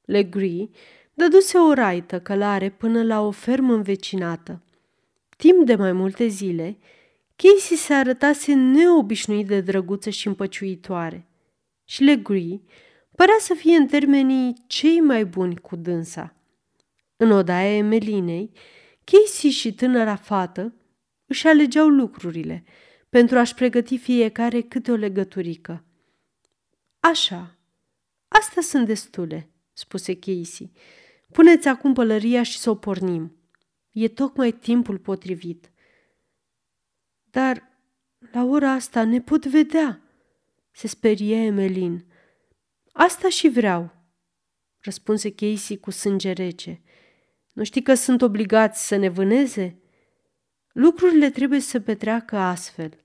Legree 0.04 0.68
dăduse 1.14 1.58
o 1.58 1.72
raită 1.72 2.20
călare 2.20 2.70
până 2.70 3.02
la 3.02 3.20
o 3.20 3.30
fermă 3.30 3.74
învecinată. 3.74 4.62
Timp 5.36 5.66
de 5.66 5.74
mai 5.74 5.92
multe 5.92 6.26
zile, 6.26 6.78
Casey 7.36 7.76
se 7.76 7.94
arătase 7.94 8.54
neobișnuit 8.54 9.46
de 9.46 9.60
drăguță 9.60 10.10
și 10.10 10.26
împăciuitoare 10.26 11.26
și 11.84 12.02
Legree 12.02 12.60
părea 13.16 13.36
să 13.38 13.54
fie 13.54 13.76
în 13.76 13.86
termenii 13.86 14.54
cei 14.66 15.00
mai 15.00 15.24
buni 15.24 15.56
cu 15.56 15.76
dânsa. 15.76 16.34
În 17.16 17.30
odaia 17.30 17.76
Emelinei, 17.76 18.50
Casey 19.04 19.50
și 19.50 19.74
tânăra 19.74 20.16
fată 20.16 20.74
își 21.26 21.46
alegeau 21.46 21.88
lucrurile 21.88 22.64
pentru 23.14 23.38
a-și 23.38 23.54
pregăti 23.54 23.98
fiecare 23.98 24.60
câte 24.60 24.90
o 24.90 24.94
legăturică. 24.94 25.84
Așa, 27.00 27.58
astea 28.28 28.62
sunt 28.62 28.86
destule, 28.86 29.50
spuse 29.72 30.18
Casey. 30.18 30.72
Puneți 31.32 31.68
acum 31.68 31.92
pălăria 31.92 32.42
și 32.42 32.58
să 32.58 32.70
o 32.70 32.74
pornim. 32.74 33.36
E 33.90 34.08
tocmai 34.08 34.52
timpul 34.52 34.98
potrivit. 34.98 35.70
Dar 37.30 37.78
la 38.32 38.44
ora 38.44 38.70
asta 38.70 39.04
ne 39.04 39.20
pot 39.20 39.46
vedea, 39.46 40.02
se 40.70 40.86
sperie 40.86 41.36
Emelin. 41.36 42.04
Asta 42.92 43.28
și 43.28 43.48
vreau, 43.48 43.94
răspunse 44.78 45.32
Casey 45.32 45.78
cu 45.78 45.90
sânge 45.90 46.32
rece. 46.32 46.82
Nu 47.52 47.64
știi 47.64 47.82
că 47.82 47.94
sunt 47.94 48.22
obligați 48.22 48.86
să 48.86 48.96
ne 48.96 49.08
vâneze? 49.08 49.78
Lucrurile 50.72 51.30
trebuie 51.30 51.60
să 51.60 51.80
petreacă 51.80 52.36
astfel. 52.36 53.03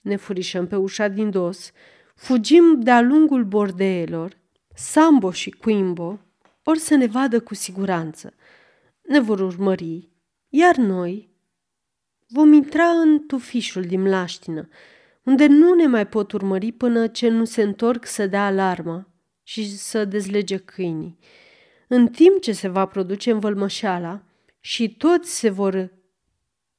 Ne 0.00 0.16
furișăm 0.16 0.66
pe 0.66 0.76
ușa 0.76 1.08
din 1.08 1.30
dos, 1.30 1.70
fugim 2.14 2.80
de-a 2.80 3.00
lungul 3.00 3.44
bordeelor, 3.44 4.36
Sambo 4.74 5.30
și 5.30 5.50
Quimbo 5.50 6.20
ori 6.62 6.78
să 6.78 6.94
ne 6.94 7.06
vadă 7.06 7.40
cu 7.40 7.54
siguranță. 7.54 8.34
Ne 9.02 9.20
vor 9.20 9.40
urmări, 9.40 10.08
iar 10.48 10.76
noi 10.76 11.28
vom 12.26 12.52
intra 12.52 12.84
în 12.84 13.26
tufișul 13.26 13.82
din 13.82 14.00
mlaștină, 14.00 14.68
unde 15.22 15.46
nu 15.46 15.74
ne 15.74 15.86
mai 15.86 16.06
pot 16.06 16.32
urmări 16.32 16.72
până 16.72 17.06
ce 17.06 17.28
nu 17.28 17.44
se 17.44 17.62
întorc 17.62 18.06
să 18.06 18.26
dea 18.26 18.46
alarma 18.46 19.08
și 19.42 19.76
să 19.76 20.04
dezlege 20.04 20.56
câinii. 20.56 21.18
În 21.88 22.08
timp 22.08 22.40
ce 22.40 22.52
se 22.52 22.68
va 22.68 22.86
produce 22.86 23.30
învălmășeala 23.30 24.22
și 24.60 24.96
toți 24.96 25.38
se 25.38 25.50
vor 25.50 25.90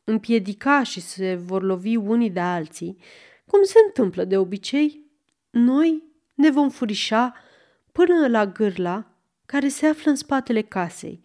împiedica 0.10 0.84
și 0.84 1.02
se 1.02 1.36
vor 1.36 1.64
lovi 1.64 1.96
unii 1.96 2.30
de 2.30 2.40
alții, 2.40 2.98
cum 3.46 3.64
se 3.64 3.78
întâmplă 3.86 4.24
de 4.24 4.38
obicei, 4.38 5.06
noi 5.50 6.04
ne 6.34 6.50
vom 6.50 6.70
furișa 6.70 7.36
până 7.92 8.28
la 8.28 8.46
gârla 8.46 9.06
care 9.46 9.68
se 9.68 9.86
află 9.86 10.10
în 10.10 10.16
spatele 10.16 10.62
casei 10.62 11.22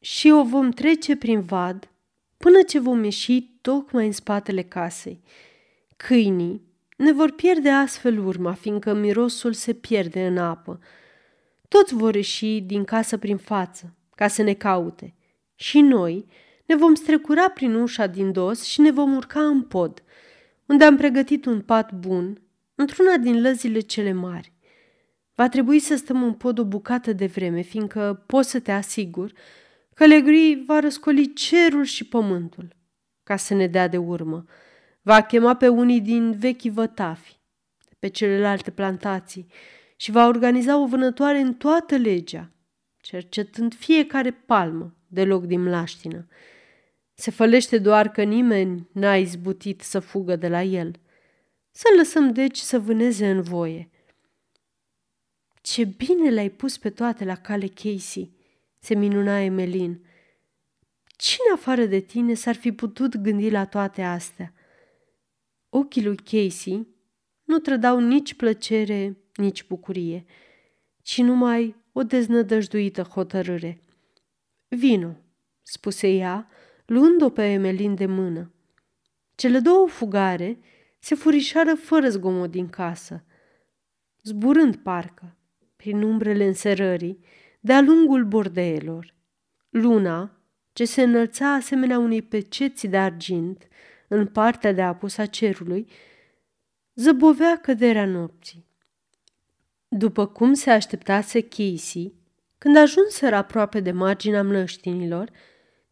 și 0.00 0.30
o 0.30 0.44
vom 0.44 0.70
trece 0.70 1.16
prin 1.16 1.40
vad 1.40 1.90
până 2.36 2.62
ce 2.62 2.78
vom 2.78 3.04
ieși 3.04 3.42
tocmai 3.60 4.06
în 4.06 4.12
spatele 4.12 4.62
casei. 4.62 5.22
Câinii 5.96 6.62
ne 6.96 7.12
vor 7.12 7.30
pierde 7.30 7.70
astfel 7.70 8.18
urma, 8.18 8.52
fiindcă 8.52 8.94
mirosul 8.94 9.52
se 9.52 9.72
pierde 9.72 10.26
în 10.26 10.38
apă. 10.38 10.80
Toți 11.68 11.94
vor 11.94 12.14
ieși 12.14 12.60
din 12.60 12.84
casă 12.84 13.18
prin 13.18 13.36
față, 13.36 13.94
ca 14.14 14.28
să 14.28 14.42
ne 14.42 14.54
caute. 14.54 15.14
Și 15.54 15.80
noi 15.80 16.26
ne 16.66 16.74
vom 16.74 16.94
strecura 16.94 17.48
prin 17.48 17.74
ușa 17.74 18.06
din 18.06 18.32
dos 18.32 18.62
și 18.62 18.80
ne 18.80 18.90
vom 18.90 19.16
urca 19.16 19.40
în 19.40 19.62
pod, 19.62 20.02
unde 20.66 20.84
am 20.84 20.96
pregătit 20.96 21.44
un 21.44 21.60
pat 21.60 21.92
bun, 21.92 22.42
într-una 22.74 23.16
din 23.16 23.40
lăzile 23.40 23.80
cele 23.80 24.12
mari. 24.12 24.52
Va 25.34 25.48
trebui 25.48 25.78
să 25.78 25.96
stăm 25.96 26.22
în 26.22 26.32
pod 26.32 26.58
o 26.58 26.64
bucată 26.64 27.12
de 27.12 27.26
vreme, 27.26 27.60
fiindcă 27.60 28.24
pot 28.26 28.44
să 28.44 28.60
te 28.60 28.72
asigur 28.72 29.32
că 29.94 30.06
Legrii 30.06 30.64
va 30.66 30.80
răscoli 30.80 31.32
cerul 31.32 31.84
și 31.84 32.04
pământul 32.04 32.76
ca 33.22 33.36
să 33.36 33.54
ne 33.54 33.66
dea 33.66 33.88
de 33.88 33.96
urmă. 33.96 34.44
Va 35.02 35.20
chema 35.20 35.56
pe 35.56 35.68
unii 35.68 36.00
din 36.00 36.38
vechi 36.38 36.62
vătafi, 36.62 37.38
pe 37.98 38.08
celelalte 38.08 38.70
plantații 38.70 39.46
și 39.96 40.10
va 40.10 40.26
organiza 40.26 40.78
o 40.78 40.86
vânătoare 40.86 41.38
în 41.38 41.54
toată 41.54 41.96
legea, 41.96 42.50
cercetând 43.00 43.74
fiecare 43.74 44.30
palmă 44.30 44.94
de 45.06 45.24
loc 45.24 45.44
din 45.44 45.62
mlaștină. 45.62 46.26
Se 47.14 47.30
fălește 47.30 47.78
doar 47.78 48.08
că 48.10 48.22
nimeni 48.22 48.88
n-a 48.92 49.16
izbutit 49.16 49.80
să 49.80 50.00
fugă 50.00 50.36
de 50.36 50.48
la 50.48 50.62
el. 50.62 51.00
Să 51.70 51.86
lăsăm 51.96 52.32
deci 52.32 52.58
să 52.58 52.78
vâneze 52.78 53.30
în 53.30 53.42
voie. 53.42 53.90
Ce 55.62 55.84
bine 55.84 56.30
le-ai 56.30 56.50
pus 56.50 56.78
pe 56.78 56.90
toate 56.90 57.24
la 57.24 57.34
cale, 57.34 57.66
Casey, 57.66 58.32
se 58.78 58.94
minuna 58.94 59.40
Emelin. 59.40 60.04
Cine 61.16 61.52
afară 61.54 61.84
de 61.84 62.00
tine 62.00 62.34
s-ar 62.34 62.54
fi 62.54 62.72
putut 62.72 63.16
gândi 63.16 63.50
la 63.50 63.66
toate 63.66 64.02
astea? 64.02 64.54
Ochii 65.68 66.04
lui 66.04 66.16
Casey 66.16 66.86
nu 67.44 67.58
trădau 67.58 67.98
nici 67.98 68.34
plăcere, 68.34 69.16
nici 69.34 69.66
bucurie, 69.66 70.24
ci 71.02 71.18
numai 71.18 71.76
o 71.92 72.02
deznădăjduită 72.02 73.02
hotărâre. 73.02 73.82
Vino, 74.68 75.16
spuse 75.62 76.08
ea, 76.08 76.48
luând-o 76.86 77.30
pe 77.30 77.52
Emelin 77.52 77.94
de 77.94 78.06
mână. 78.06 78.52
Cele 79.34 79.58
două 79.58 79.88
fugare 79.88 80.58
se 80.98 81.14
furișară 81.14 81.74
fără 81.74 82.08
zgomot 82.08 82.50
din 82.50 82.68
casă, 82.68 83.24
zburând 84.22 84.76
parcă, 84.76 85.36
prin 85.76 86.02
umbrele 86.02 86.46
înserării, 86.46 87.24
de-a 87.60 87.80
lungul 87.80 88.24
bordeelor. 88.24 89.14
Luna, 89.68 90.38
ce 90.72 90.84
se 90.84 91.02
înălța 91.02 91.52
asemenea 91.52 91.98
unei 91.98 92.22
peceți 92.22 92.86
de 92.86 92.96
argint 92.96 93.68
în 94.08 94.26
partea 94.26 94.72
de 94.72 94.82
apus 94.82 95.18
a 95.18 95.26
cerului, 95.26 95.88
zăbovea 96.94 97.56
căderea 97.56 98.06
nopții. 98.06 98.66
După 99.88 100.26
cum 100.26 100.52
se 100.52 100.70
așteptase 100.70 101.40
Casey, 101.40 102.14
când 102.58 102.76
ajunseră 102.76 103.36
aproape 103.36 103.80
de 103.80 103.90
marginea 103.90 104.42
mlăștinilor, 104.42 105.30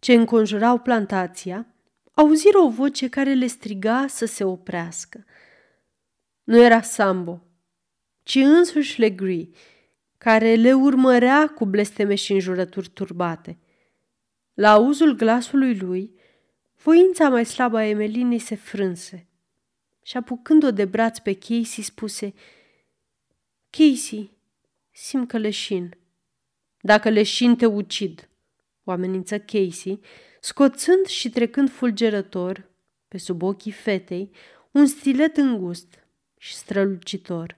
ce 0.03 0.13
înconjurau 0.13 0.79
plantația, 0.79 1.67
auziră 2.13 2.59
o 2.59 2.69
voce 2.69 3.09
care 3.09 3.35
le 3.35 3.47
striga 3.47 4.07
să 4.07 4.25
se 4.25 4.45
oprească. 4.45 5.25
Nu 6.45 6.63
era 6.63 6.81
Sambo, 6.81 7.43
ci 8.23 8.35
însuși 8.35 9.01
Legree, 9.01 9.49
care 10.19 10.55
le 10.55 10.73
urmărea 10.73 11.49
cu 11.49 11.65
blesteme 11.65 12.15
și 12.15 12.33
înjurături 12.33 12.89
turbate. 12.89 13.59
La 14.55 14.71
auzul 14.71 15.15
glasului 15.15 15.77
lui, 15.77 16.15
voința 16.83 17.29
mai 17.29 17.47
slabă 17.47 17.77
a 17.77 17.85
Emelinei 17.85 18.39
se 18.39 18.55
frânse 18.55 19.27
și 20.03 20.17
apucând-o 20.17 20.71
de 20.71 20.85
braț 20.85 21.19
pe 21.19 21.35
Casey 21.35 21.83
spuse 21.83 22.35
Casey, 23.71 24.31
simt 24.91 25.29
că 25.29 25.39
leșin. 25.39 25.97
Dacă 26.81 27.09
leșin 27.09 27.57
te 27.57 27.67
ucid, 27.67 28.27
o 28.85 28.91
amenință 28.91 29.39
Casey, 29.39 30.01
scoțând 30.41 31.07
și 31.07 31.31
trecând 31.31 31.71
fulgerător, 31.71 32.71
pe 33.09 33.19
sub 33.19 33.43
ochii 33.43 33.73
fetei, 33.73 34.31
un 34.71 34.87
stilet 34.87 35.37
îngust 35.37 36.07
și 36.39 36.55
strălucitor. 36.55 37.57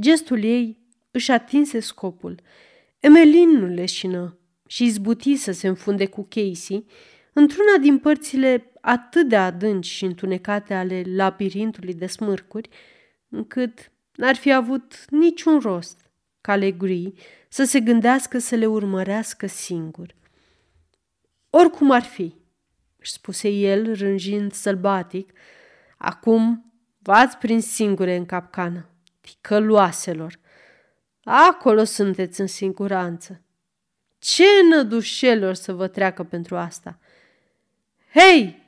Gestul 0.00 0.42
ei 0.42 0.78
își 1.10 1.30
atinse 1.30 1.80
scopul. 1.80 2.40
Emelin 2.98 3.48
nu 3.48 3.66
leșină 3.66 4.38
și 4.66 4.84
izbuti 4.84 5.36
să 5.36 5.52
se 5.52 5.68
înfunde 5.68 6.06
cu 6.06 6.26
Casey 6.28 6.86
într-una 7.32 7.76
din 7.80 7.98
părțile 7.98 8.72
atât 8.80 9.28
de 9.28 9.36
adânci 9.36 9.88
și 9.88 10.04
întunecate 10.04 10.74
ale 10.74 11.02
labirintului 11.06 11.94
de 11.94 12.06
smârcuri, 12.06 12.68
încât 13.28 13.92
n-ar 14.14 14.34
fi 14.34 14.52
avut 14.52 15.04
niciun 15.10 15.58
rost 15.58 16.10
ca 16.40 16.56
Legree 16.56 17.12
să 17.52 17.64
se 17.64 17.80
gândească 17.80 18.38
să 18.38 18.54
le 18.54 18.66
urmărească 18.66 19.46
singur. 19.46 20.14
Oricum 21.50 21.90
ar 21.90 22.02
fi, 22.02 22.34
își 22.98 23.12
spuse 23.12 23.48
el, 23.48 23.94
rânjind 23.94 24.52
sălbatic, 24.52 25.32
acum 25.98 26.72
v-ați 26.98 27.36
prins 27.36 27.66
singure 27.66 28.16
în 28.16 28.26
capcană, 28.26 28.88
ticăloaselor. 29.20 30.38
Acolo 31.24 31.84
sunteți 31.84 32.40
în 32.40 32.46
siguranță. 32.46 33.42
Ce 34.18 34.46
nădușelor 34.68 35.54
să 35.54 35.72
vă 35.72 35.86
treacă 35.86 36.22
pentru 36.22 36.56
asta! 36.56 36.98
Hei, 38.14 38.62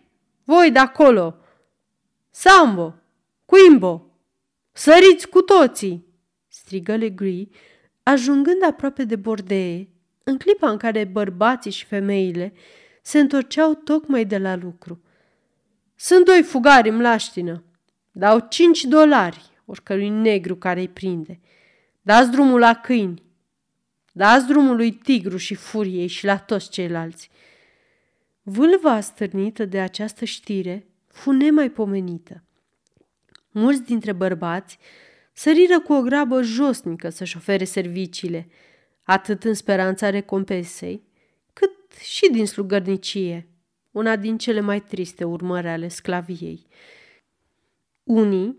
voi 0.45 0.71
de 0.71 0.79
acolo! 0.79 1.37
Sambo! 2.31 2.95
Quimbo! 3.45 4.07
Săriți 4.73 5.29
cu 5.29 5.41
toții! 5.41 6.07
strigă 6.49 6.97
Legree, 6.97 7.49
ajungând 8.05 8.63
aproape 8.63 9.05
de 9.05 9.17
bordee, 9.17 9.89
în 10.25 10.39
clipa 10.39 10.71
în 10.71 10.77
care 10.77 11.05
bărbații 11.05 11.71
și 11.71 11.85
femeile 11.85 12.53
se 13.03 13.19
întorceau 13.19 13.75
tocmai 13.75 14.25
de 14.25 14.39
la 14.39 14.57
lucru. 14.57 15.03
Sunt 15.97 16.25
doi 16.25 16.43
fugari 16.43 16.89
în 16.89 16.97
mlaștină. 16.97 17.63
Dau 18.13 18.47
cinci 18.49 18.85
dolari 18.85 19.53
oricărui 19.65 20.09
negru 20.09 20.57
care 20.57 20.81
îi 20.81 20.89
prinde. 20.89 21.41
Dați 22.03 22.31
drumul 22.31 22.59
la 22.59 22.75
câini. 22.75 23.23
Dați 24.13 24.47
drumul 24.47 24.77
lui 24.77 24.93
Tigru 24.93 25.37
și 25.37 25.55
Furiei 25.55 26.07
și 26.07 26.25
la 26.25 26.39
toți 26.39 26.71
ceilalți. 26.71 27.31
Vâlva 28.43 29.01
stârnită 29.01 29.65
de 29.65 29.81
această 29.81 30.25
știre 30.25 30.87
fu 31.07 31.31
nemaipomenită. 31.31 32.43
Mulți 33.51 33.83
dintre 33.83 34.13
bărbați 34.13 34.79
săriră 35.35 35.81
cu 35.81 35.93
o 35.93 36.01
grabă 36.01 36.43
josnică 36.43 37.09
să-și 37.09 37.37
ofere 37.37 37.65
serviciile, 37.65 38.49
atât 39.03 39.45
în 39.45 39.55
speranța 39.55 40.11
recompensei, 40.11 41.03
cât 41.53 41.93
și 41.99 42.31
din 42.31 42.47
slugărnicie, 42.47 43.49
una 43.91 44.17
din 44.17 44.39
cele 44.39 44.61
mai 44.61 44.81
triste 44.81 45.25
urmări 45.25 45.69
ale 45.69 45.89
sclaviei. 45.89 46.67
Unii 48.03 48.59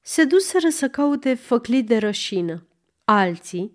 se 0.00 0.24
duseră 0.24 0.68
să 0.68 0.88
caute 0.88 1.34
făcli 1.34 1.82
de 1.82 1.98
rășină, 1.98 2.66
alții 3.04 3.74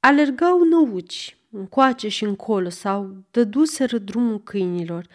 alergau 0.00 0.64
năuci, 0.64 1.36
încoace 1.50 2.08
și 2.08 2.24
încolo 2.24 2.68
sau 2.68 3.24
dăduseră 3.30 3.98
drumul 3.98 4.42
câinilor, 4.42 5.06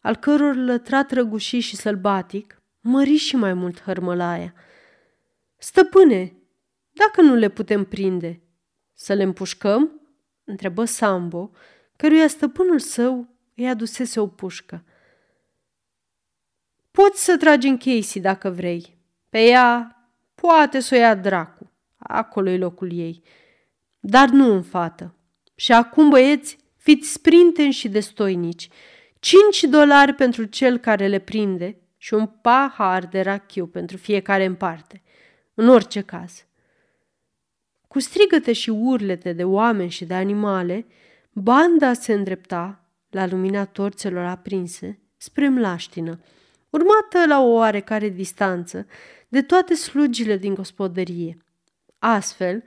al 0.00 0.16
căror 0.16 0.54
lătrat 0.54 1.10
răgușit 1.10 1.62
și 1.62 1.76
sălbatic 1.76 2.62
mări 2.80 3.16
și 3.16 3.36
mai 3.36 3.54
mult 3.54 3.82
hărmălaia. 3.82 4.54
Stăpâne, 5.62 6.32
dacă 6.90 7.20
nu 7.20 7.34
le 7.34 7.48
putem 7.48 7.84
prinde, 7.84 8.40
să 8.94 9.12
le 9.12 9.22
împușcăm? 9.22 10.00
întrebă 10.44 10.84
Sambo, 10.84 11.50
căruia 11.96 12.28
stăpânul 12.28 12.78
său 12.78 13.28
îi 13.54 13.68
adusese 13.68 14.20
o 14.20 14.26
pușcă. 14.26 14.84
Poți 16.90 17.24
să 17.24 17.36
tragi 17.36 17.68
în 17.68 17.76
Casey 17.76 18.20
dacă 18.20 18.50
vrei. 18.50 18.98
Pe 19.28 19.38
ea 19.38 19.96
poate 20.34 20.80
să 20.80 20.94
o 20.94 20.98
ia 20.98 21.14
dracu. 21.14 21.70
Acolo 21.96 22.50
e 22.50 22.58
locul 22.58 22.92
ei. 22.92 23.22
Dar 24.00 24.28
nu 24.28 24.52
în 24.52 24.62
fată. 24.62 25.14
Și 25.54 25.72
acum, 25.72 26.08
băieți, 26.08 26.58
fiți 26.76 27.12
sprintenși 27.12 27.78
și 27.78 27.88
destoinici. 27.88 28.68
Cinci 29.18 29.62
dolari 29.62 30.12
pentru 30.12 30.44
cel 30.44 30.78
care 30.78 31.06
le 31.06 31.18
prinde 31.18 31.80
și 31.96 32.14
un 32.14 32.26
pahar 32.26 33.06
de 33.06 33.20
rachiu 33.20 33.66
pentru 33.66 33.96
fiecare 33.96 34.44
în 34.44 34.54
parte. 34.54 35.02
În 35.60 35.68
orice 35.68 36.00
caz. 36.00 36.44
Cu 37.88 37.98
strigăte 37.98 38.52
și 38.52 38.70
urlete 38.70 39.32
de 39.32 39.44
oameni 39.44 39.90
și 39.90 40.04
de 40.04 40.14
animale, 40.14 40.86
banda 41.32 41.92
se 41.92 42.12
îndrepta, 42.12 42.90
la 43.10 43.26
lumina 43.26 43.64
torțelor 43.64 44.24
aprinse, 44.24 45.00
spre 45.16 45.48
mlaștină, 45.48 46.20
urmată 46.70 47.26
la 47.26 47.40
o 47.40 47.52
oarecare 47.52 48.08
distanță 48.08 48.86
de 49.28 49.42
toate 49.42 49.74
slugile 49.74 50.36
din 50.36 50.54
gospodărie. 50.54 51.44
Astfel, 51.98 52.62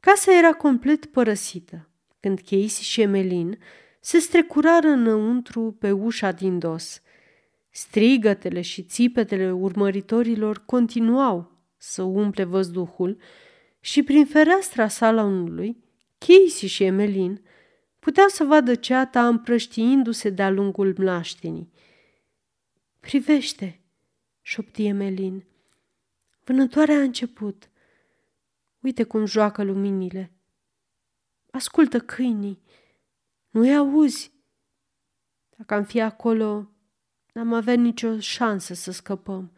casa 0.00 0.38
era 0.38 0.52
complet 0.52 1.06
părăsită, 1.06 1.88
când 2.20 2.38
Casey 2.38 2.68
și 2.68 3.00
Emelin 3.00 3.58
se 4.00 4.18
strecurară 4.18 4.88
înăuntru 4.88 5.76
pe 5.78 5.90
ușa 5.90 6.32
din 6.32 6.58
dos. 6.58 7.02
Strigătele 7.70 8.60
și 8.60 8.82
țipetele 8.82 9.52
urmăritorilor 9.52 10.62
continuau 10.64 11.56
să 11.78 12.02
umple 12.02 12.44
văzduhul 12.44 13.20
și 13.80 14.02
prin 14.02 14.26
fereastra 14.26 14.88
salonului, 14.88 15.84
Casey 16.18 16.68
și 16.68 16.84
Emelin 16.84 17.42
puteau 17.98 18.28
să 18.28 18.44
vadă 18.44 18.74
ceata 18.74 19.26
împrăștiindu-se 19.26 20.30
de-a 20.30 20.50
lungul 20.50 20.94
mlaștinii. 20.98 21.72
Privește, 23.00 23.80
șopti 24.40 24.84
Emelin. 24.86 25.44
Vânătoarea 26.44 26.96
a 26.96 27.02
început. 27.02 27.70
Uite 28.80 29.02
cum 29.02 29.24
joacă 29.24 29.62
luminile. 29.62 30.32
Ascultă 31.50 32.00
câinii. 32.00 32.62
Nu-i 33.50 33.74
auzi? 33.74 34.32
Dacă 35.56 35.74
am 35.74 35.84
fi 35.84 36.00
acolo, 36.00 36.70
n-am 37.32 37.52
avea 37.52 37.74
nicio 37.74 38.18
șansă 38.18 38.74
să 38.74 38.90
scăpăm. 38.90 39.52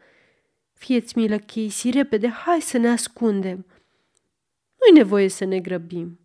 Fieți 0.81 1.17
milă, 1.17 1.37
Casey, 1.37 1.91
repede, 1.91 2.27
hai 2.27 2.61
să 2.61 2.77
ne 2.77 2.89
ascundem. 2.89 3.65
Nu-i 4.75 4.97
nevoie 4.97 5.27
să 5.27 5.45
ne 5.45 5.59
grăbim, 5.59 6.19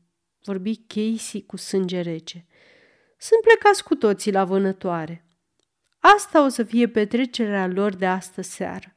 vorbi 0.44 0.76
Casey 0.86 1.44
cu 1.46 1.56
sânge 1.56 2.00
rece. 2.00 2.46
Sunt 3.18 3.40
plecați 3.40 3.84
cu 3.84 3.94
toții 3.94 4.32
la 4.32 4.44
vânătoare. 4.44 5.26
Asta 5.98 6.44
o 6.44 6.48
să 6.48 6.62
fie 6.62 6.88
petrecerea 6.88 7.66
lor 7.66 7.94
de 7.94 8.06
astă 8.06 8.40
seară. 8.40 8.96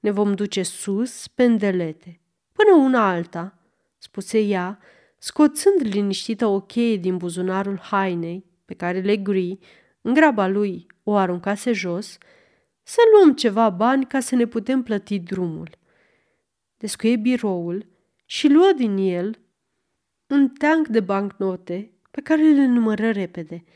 Ne 0.00 0.10
vom 0.10 0.34
duce 0.34 0.62
sus, 0.62 1.28
pendelete, 1.28 2.20
până 2.52 2.84
una 2.84 3.08
alta, 3.08 3.58
spuse 3.98 4.38
ea, 4.38 4.78
scoțând 5.18 5.80
liniștită 5.80 6.46
o 6.46 6.60
cheie 6.60 6.96
din 6.96 7.16
buzunarul 7.16 7.78
hainei, 7.78 8.44
pe 8.64 8.74
care 8.74 9.00
Legree, 9.00 9.58
în 10.00 10.14
graba 10.14 10.46
lui, 10.46 10.86
o 11.02 11.14
aruncase 11.14 11.72
jos, 11.72 12.18
să 12.84 13.00
luăm 13.12 13.34
ceva 13.34 13.70
bani 13.70 14.06
ca 14.06 14.20
să 14.20 14.34
ne 14.34 14.46
putem 14.46 14.82
plăti 14.82 15.18
drumul. 15.18 15.70
Descuie 16.76 17.16
biroul 17.16 17.86
și 18.24 18.48
luă 18.48 18.72
din 18.76 18.96
el 18.96 19.38
un 20.26 20.48
teanc 20.48 20.86
de 20.88 21.00
bancnote 21.00 21.90
pe 22.10 22.20
care 22.20 22.42
le 22.42 22.66
numără 22.66 23.10
repede– 23.10 23.64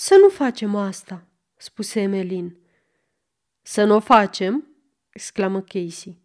să 0.00 0.16
nu 0.20 0.28
facem 0.28 0.74
asta, 0.74 1.26
spuse 1.56 2.00
Emelin. 2.00 2.56
Să 3.62 3.84
nu 3.84 3.94
o 3.94 4.00
facem? 4.00 4.66
exclamă 5.12 5.60
Casey. 5.60 6.18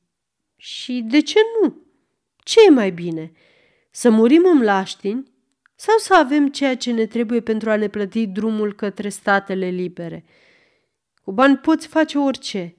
Și 0.55 1.01
de 1.07 1.21
ce 1.21 1.39
nu? 1.61 1.75
Ce 2.37 2.59
e 2.67 2.69
mai 2.69 2.91
bine? 2.91 3.31
Să 3.91 4.09
murim 4.09 4.45
în 4.45 4.63
laștini 4.63 5.31
sau 5.75 5.97
să 5.97 6.15
avem 6.15 6.49
ceea 6.49 6.77
ce 6.77 6.91
ne 6.91 7.05
trebuie 7.05 7.41
pentru 7.41 7.69
a 7.69 7.75
ne 7.75 7.87
plăti 7.87 8.27
drumul 8.27 8.73
către 8.73 9.09
statele 9.09 9.67
libere? 9.67 10.25
Cu 11.23 11.31
bani 11.31 11.57
poți 11.57 11.87
face 11.87 12.17
orice. 12.17 12.75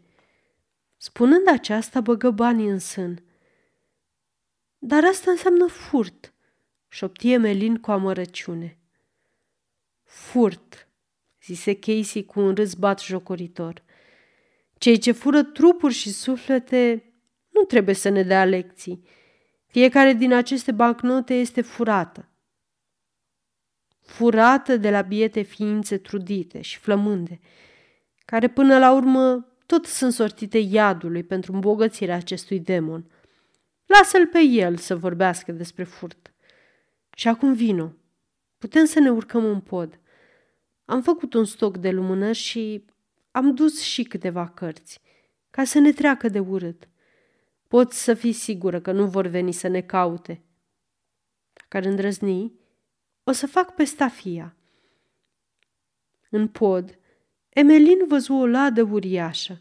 Spunând 0.96 1.48
aceasta, 1.48 2.00
băgă 2.00 2.30
banii 2.30 2.68
în 2.68 2.78
sân. 2.78 3.24
Dar 4.78 5.04
asta 5.04 5.30
înseamnă 5.30 5.66
furt, 5.66 6.34
șoptie 6.88 7.36
Melin 7.36 7.76
cu 7.76 7.90
amărăciune. 7.90 8.78
Furt, 10.02 10.88
zise 11.42 11.74
Casey 11.78 12.24
cu 12.24 12.40
un 12.40 12.54
râs 12.54 12.74
bat 12.74 13.00
jocoritor. 13.00 13.82
Cei 14.78 14.98
ce 14.98 15.12
fură 15.12 15.42
trupuri 15.42 15.94
și 15.94 16.12
suflete 16.12 17.12
nu 17.48 17.62
trebuie 17.62 17.94
să 17.94 18.08
ne 18.08 18.22
dea 18.22 18.44
lecții. 18.44 19.06
Fiecare 19.66 20.12
din 20.12 20.32
aceste 20.32 20.72
bancnote 20.72 21.34
este 21.34 21.60
furată. 21.60 22.28
Furată 24.00 24.76
de 24.76 24.90
la 24.90 25.02
biete 25.02 25.42
ființe 25.42 25.98
trudite 25.98 26.60
și 26.60 26.78
flămânde, 26.78 27.40
care 28.24 28.48
până 28.48 28.78
la 28.78 28.92
urmă 28.92 29.48
tot 29.66 29.86
sunt 29.86 30.12
sortite 30.12 30.58
iadului 30.58 31.22
pentru 31.22 31.52
îmbogățirea 31.52 32.16
acestui 32.16 32.60
demon. 32.60 33.10
Lasă-l 33.86 34.26
pe 34.26 34.40
el 34.40 34.76
să 34.76 34.96
vorbească 34.96 35.52
despre 35.52 35.84
furt. 35.84 36.32
Și 37.16 37.28
acum 37.28 37.54
vino. 37.54 37.92
Putem 38.58 38.84
să 38.84 39.00
ne 39.00 39.10
urcăm 39.10 39.44
în 39.44 39.60
pod. 39.60 40.00
Am 40.84 41.02
făcut 41.02 41.34
un 41.34 41.44
stoc 41.44 41.76
de 41.76 41.90
lumânări 41.90 42.36
și 42.36 42.84
am 43.30 43.54
dus 43.54 43.80
și 43.80 44.02
câteva 44.02 44.48
cărți, 44.48 45.00
ca 45.50 45.64
să 45.64 45.78
ne 45.78 45.92
treacă 45.92 46.28
de 46.28 46.38
urât. 46.38 46.88
Poți 47.68 48.02
să 48.02 48.14
fii 48.14 48.32
sigură 48.32 48.80
că 48.80 48.92
nu 48.92 49.06
vor 49.06 49.26
veni 49.26 49.52
să 49.52 49.68
ne 49.68 49.80
caute. 49.80 50.42
Dacă 51.52 51.76
ar 51.76 51.84
îndrăzni, 51.84 52.52
o 53.24 53.32
să 53.32 53.46
fac 53.46 53.74
pe 53.74 53.84
stafia. 53.84 54.56
În 56.30 56.48
pod, 56.48 56.98
Emelin 57.54 57.98
văzu 58.06 58.34
o 58.34 58.46
ladă 58.46 58.82
uriașă, 58.82 59.52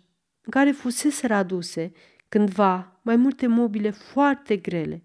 în 0.42 0.52
care 0.52 0.72
fusese 0.72 1.34
aduse 1.34 1.92
cândva 2.30 3.00
mai 3.02 3.16
multe 3.16 3.48
mobile 3.48 3.90
foarte 3.90 4.58
grele 4.58 5.04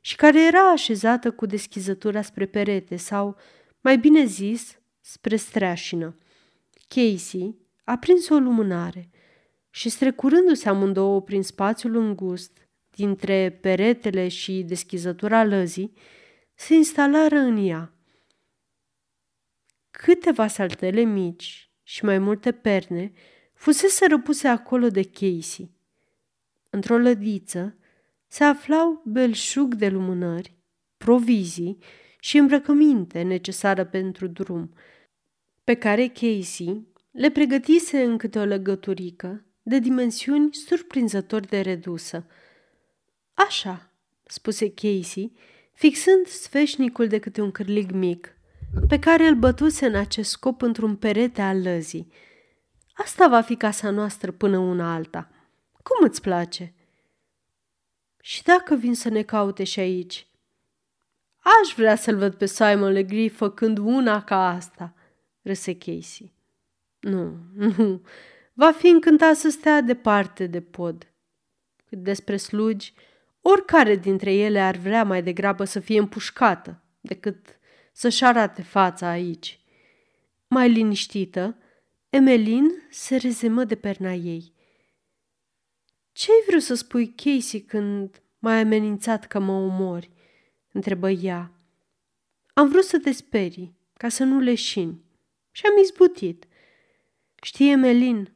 și 0.00 0.16
care 0.16 0.46
era 0.46 0.70
așezată 0.70 1.30
cu 1.30 1.46
deschizătura 1.46 2.22
spre 2.22 2.46
perete 2.46 2.96
sau, 2.96 3.36
mai 3.80 3.98
bine 3.98 4.24
zis, 4.24 4.80
spre 5.00 5.36
streașină. 5.36 6.18
Casey 6.88 7.56
a 7.84 7.96
prins 7.98 8.28
o 8.28 8.38
lumânare 8.38 9.10
și 9.70 9.88
strecurându-se 9.88 10.68
amândouă 10.68 11.22
prin 11.22 11.42
spațiul 11.42 11.96
îngust 11.96 12.68
dintre 12.90 13.58
peretele 13.60 14.28
și 14.28 14.62
deschizătura 14.62 15.44
lăzii, 15.44 15.92
se 16.54 16.74
instalară 16.74 17.36
în 17.36 17.68
ea. 17.68 17.92
Câteva 19.90 20.46
saltele 20.46 21.00
mici 21.00 21.71
și 21.82 22.04
mai 22.04 22.18
multe 22.18 22.52
perne 22.52 23.12
fusese 23.54 24.06
răpuse 24.06 24.48
acolo 24.48 24.88
de 24.88 25.02
Casey. 25.02 25.70
Într-o 26.70 26.98
lădiță 26.98 27.76
se 28.26 28.44
aflau 28.44 29.02
belșug 29.06 29.74
de 29.74 29.88
lumânări, 29.88 30.56
provizii 30.96 31.78
și 32.20 32.36
îmbrăcăminte 32.36 33.22
necesară 33.22 33.84
pentru 33.84 34.26
drum, 34.26 34.74
pe 35.64 35.74
care 35.74 36.06
Casey 36.06 36.86
le 37.10 37.30
pregătise 37.30 38.02
în 38.02 38.18
câte 38.18 38.38
o 38.38 38.44
legăturică 38.44 39.44
de 39.62 39.78
dimensiuni 39.78 40.54
surprinzător 40.54 41.40
de 41.40 41.60
redusă. 41.60 42.26
Așa, 43.34 43.92
spuse 44.24 44.72
Casey, 44.72 45.32
fixând 45.72 46.26
sfeșnicul 46.26 47.06
de 47.06 47.18
câte 47.18 47.40
un 47.40 47.50
cârlig 47.50 47.90
mic, 47.90 48.36
pe 48.88 48.98
care 48.98 49.26
îl 49.26 49.34
bătuse 49.34 49.86
în 49.86 49.94
acest 49.94 50.30
scop 50.30 50.62
într-un 50.62 50.96
perete 50.96 51.42
al 51.42 51.62
lăzii. 51.62 52.12
Asta 52.92 53.28
va 53.28 53.40
fi 53.40 53.56
casa 53.56 53.90
noastră 53.90 54.30
până 54.30 54.58
una 54.58 54.94
alta. 54.94 55.30
Cum 55.82 56.06
îți 56.06 56.20
place? 56.20 56.74
Și 58.20 58.42
dacă 58.42 58.74
vin 58.74 58.94
să 58.94 59.08
ne 59.08 59.22
caute 59.22 59.64
și 59.64 59.80
aici? 59.80 60.26
Aș 61.38 61.74
vrea 61.74 61.94
să-l 61.94 62.16
văd 62.16 62.34
pe 62.34 62.46
Simon 62.46 62.92
Legree 62.92 63.28
făcând 63.28 63.78
una 63.78 64.22
ca 64.22 64.48
asta, 64.48 64.94
râse 65.42 65.76
Casey. 65.76 66.32
Nu, 67.00 67.36
nu, 67.76 68.02
va 68.52 68.72
fi 68.72 68.88
încântat 68.88 69.36
să 69.36 69.50
stea 69.50 69.80
departe 69.80 70.46
de 70.46 70.60
pod. 70.60 71.12
Cât 71.88 71.98
despre 71.98 72.36
slugi, 72.36 72.94
oricare 73.40 73.96
dintre 73.96 74.32
ele 74.32 74.60
ar 74.60 74.76
vrea 74.76 75.04
mai 75.04 75.22
degrabă 75.22 75.64
să 75.64 75.80
fie 75.80 75.98
împușcată 75.98 76.82
decât 77.00 77.58
să-și 77.92 78.24
arate 78.24 78.62
fața 78.62 79.08
aici. 79.08 79.60
Mai 80.48 80.70
liniștită, 80.70 81.56
Emelin 82.10 82.70
se 82.90 83.16
rezemă 83.16 83.64
de 83.64 83.74
perna 83.74 84.12
ei. 84.12 84.52
Ce-ai 86.12 86.44
vrut 86.48 86.62
să 86.62 86.74
spui, 86.74 87.14
Casey, 87.14 87.60
când 87.60 88.22
m-ai 88.38 88.60
amenințat 88.60 89.26
că 89.26 89.38
mă 89.38 89.52
omori?" 89.52 90.10
întrebă 90.72 91.10
ea. 91.10 91.52
Am 92.54 92.68
vrut 92.68 92.84
să 92.84 92.98
te 92.98 93.12
sperii, 93.12 93.76
ca 93.96 94.08
să 94.08 94.24
nu 94.24 94.40
leșini. 94.40 95.02
Și 95.50 95.66
am 95.66 95.82
izbutit. 95.82 96.46
Știe, 97.42 97.74
Melin, 97.74 98.32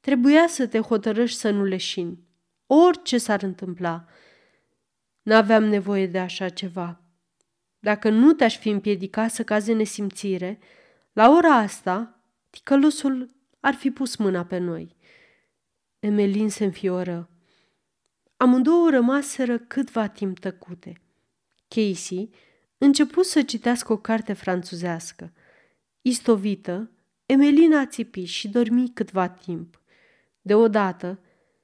trebuia 0.00 0.46
să 0.48 0.66
te 0.66 0.78
hotărăști 0.78 1.38
să 1.38 1.50
nu 1.50 1.64
leșini. 1.64 2.24
Orice 2.66 3.18
s-ar 3.18 3.42
întâmpla. 3.42 4.04
N-aveam 5.22 5.64
nevoie 5.64 6.06
de 6.06 6.18
așa 6.18 6.48
ceva. 6.48 7.00
Dacă 7.86 8.10
nu 8.10 8.32
te-aș 8.32 8.58
fi 8.58 8.68
împiedicat 8.68 9.30
să 9.30 9.44
cazi 9.44 9.70
în 9.70 9.76
nesimțire, 9.76 10.58
la 11.12 11.30
ora 11.30 11.54
asta, 11.54 12.20
ticălosul 12.50 13.34
ar 13.60 13.74
fi 13.74 13.90
pus 13.90 14.16
mâna 14.16 14.44
pe 14.44 14.58
noi. 14.58 14.96
Emelin 15.98 16.48
se 16.48 16.64
înfioră. 16.64 17.30
Amândouă 18.36 18.90
rămaseră 18.90 19.58
câtva 19.58 20.06
timp 20.06 20.38
tăcute. 20.38 21.00
Casey 21.68 22.30
începu 22.78 23.22
să 23.22 23.42
citească 23.42 23.92
o 23.92 23.96
carte 23.96 24.32
franțuzească. 24.32 25.32
Istovită, 26.02 26.90
Emelina 27.26 27.86
țipi 27.86 28.24
și 28.24 28.48
dormi 28.48 28.90
câtva 28.94 29.28
timp. 29.28 29.80
Deodată, 30.40 31.20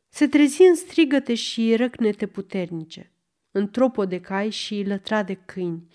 se 0.09 0.27
trezi 0.27 0.63
în 0.63 0.75
strigăte 0.75 1.35
și 1.35 1.77
răcnete 1.77 2.27
puternice, 2.27 3.13
în 3.51 3.71
tropo 3.71 4.05
de 4.05 4.21
cai 4.21 4.51
și 4.51 4.85
lătra 4.87 5.23
de 5.23 5.35
câini. 5.35 5.87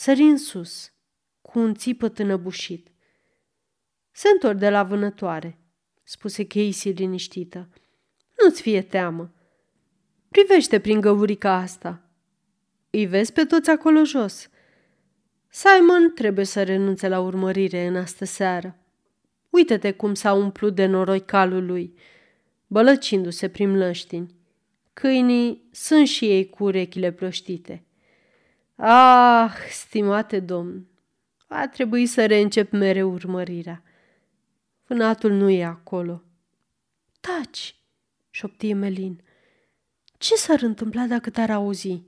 Sări 0.00 0.22
în 0.22 0.36
sus, 0.36 0.92
cu 1.40 1.58
un 1.58 1.74
țipăt 1.74 2.18
înăbușit. 2.18 2.88
Se 4.10 4.28
întorc 4.28 4.58
de 4.58 4.70
la 4.70 4.82
vânătoare, 4.82 5.58
spuse 6.02 6.46
Casey 6.46 6.92
liniștită. 6.92 7.68
Nu-ți 8.42 8.62
fie 8.62 8.82
teamă. 8.82 9.34
Privește 10.28 10.80
prin 10.80 11.00
găurica 11.00 11.54
asta. 11.54 12.10
Îi 12.90 13.06
vezi 13.06 13.32
pe 13.32 13.44
toți 13.44 13.70
acolo 13.70 14.04
jos. 14.04 14.48
Simon 15.48 16.12
trebuie 16.14 16.44
să 16.44 16.62
renunțe 16.62 17.08
la 17.08 17.20
urmărire 17.20 17.86
în 17.86 17.96
astă 17.96 18.24
seară. 18.24 18.78
Uită-te 19.50 19.92
cum 19.92 20.14
s-a 20.14 20.32
umplut 20.32 20.74
de 20.74 20.86
noroi 20.86 21.20
calul 21.20 21.66
lui, 21.66 21.94
bălăcindu-se 22.66 23.48
prin 23.48 23.76
lăștini. 23.76 24.34
Câinii 24.92 25.68
sunt 25.70 26.06
și 26.06 26.24
ei 26.24 26.48
cu 26.48 26.64
urechile 26.64 27.12
plăștite. 27.12 27.82
Ah, 28.80 29.50
stimate 29.70 30.40
domn, 30.40 30.86
a 31.48 31.68
trebuit 31.68 32.08
să 32.08 32.26
reîncep 32.26 32.72
mereu 32.72 33.12
urmărirea. 33.12 33.82
Vânatul 34.86 35.32
nu 35.32 35.50
e 35.50 35.64
acolo. 35.64 36.22
Taci, 37.20 37.76
șopti 38.30 38.72
Melin. 38.72 39.22
Ce 40.18 40.34
s-ar 40.34 40.62
întâmpla 40.62 41.06
dacă 41.06 41.30
te-ar 41.30 41.50
auzi? 41.50 42.02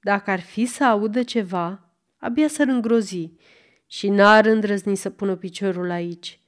Dacă 0.00 0.30
ar 0.30 0.40
fi 0.40 0.66
să 0.66 0.84
audă 0.84 1.22
ceva, 1.22 1.94
abia 2.16 2.48
s-ar 2.48 2.68
îngrozi 2.68 3.32
și 3.86 4.08
n-ar 4.08 4.46
îndrăzni 4.46 4.96
să 4.96 5.10
pună 5.10 5.36
piciorul 5.36 5.90
aici. 5.90 6.40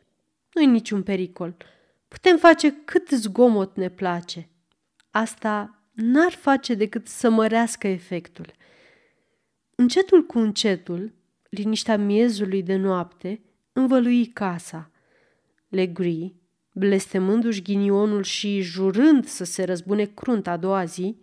Nu-i 0.52 0.66
niciun 0.66 1.02
pericol. 1.02 1.56
Putem 2.08 2.36
face 2.36 2.74
cât 2.84 3.08
zgomot 3.08 3.76
ne 3.76 3.88
place. 3.88 4.48
Asta 5.10 5.82
n-ar 5.92 6.32
face 6.32 6.74
decât 6.74 7.06
să 7.08 7.30
mărească 7.30 7.88
efectul. 7.88 8.54
Încetul 9.78 10.26
cu 10.26 10.38
încetul, 10.38 11.12
liniștea 11.50 11.96
miezului 11.96 12.62
de 12.62 12.76
noapte 12.76 13.40
învălui 13.72 14.26
casa. 14.26 14.90
Legree, 15.68 16.32
blestemându-și 16.72 17.62
ghinionul 17.62 18.22
și 18.22 18.60
jurând 18.60 19.26
să 19.26 19.44
se 19.44 19.64
răzbune 19.64 20.04
crunt 20.04 20.46
a 20.46 20.56
doua 20.56 20.84
zi, 20.84 21.16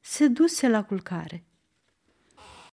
se 0.00 0.28
duse 0.28 0.68
la 0.68 0.84
culcare. 0.84 1.44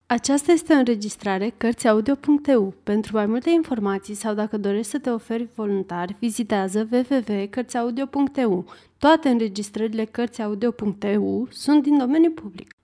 Aceasta 0.07 0.53
este 0.53 0.73
o 0.73 0.77
înregistrare 0.77 1.55
Cărțiaudio.eu. 1.57 2.75
Pentru 2.83 3.17
mai 3.17 3.27
multe 3.27 3.51
informații 3.51 4.15
sau 4.15 4.35
dacă 4.35 4.57
dorești 4.59 4.91
să 4.91 4.99
te 4.99 5.11
oferi 5.11 5.49
voluntar, 5.55 6.17
vizitează 6.19 6.89
www.cărțiaudio.eu. 6.93 8.73
Toate 8.99 9.29
înregistrările 9.29 10.05
Cărțiaudio.eu 10.05 11.49
sunt 11.51 11.83
din 11.83 11.99
domeniu 11.99 12.31
public. 12.31 12.75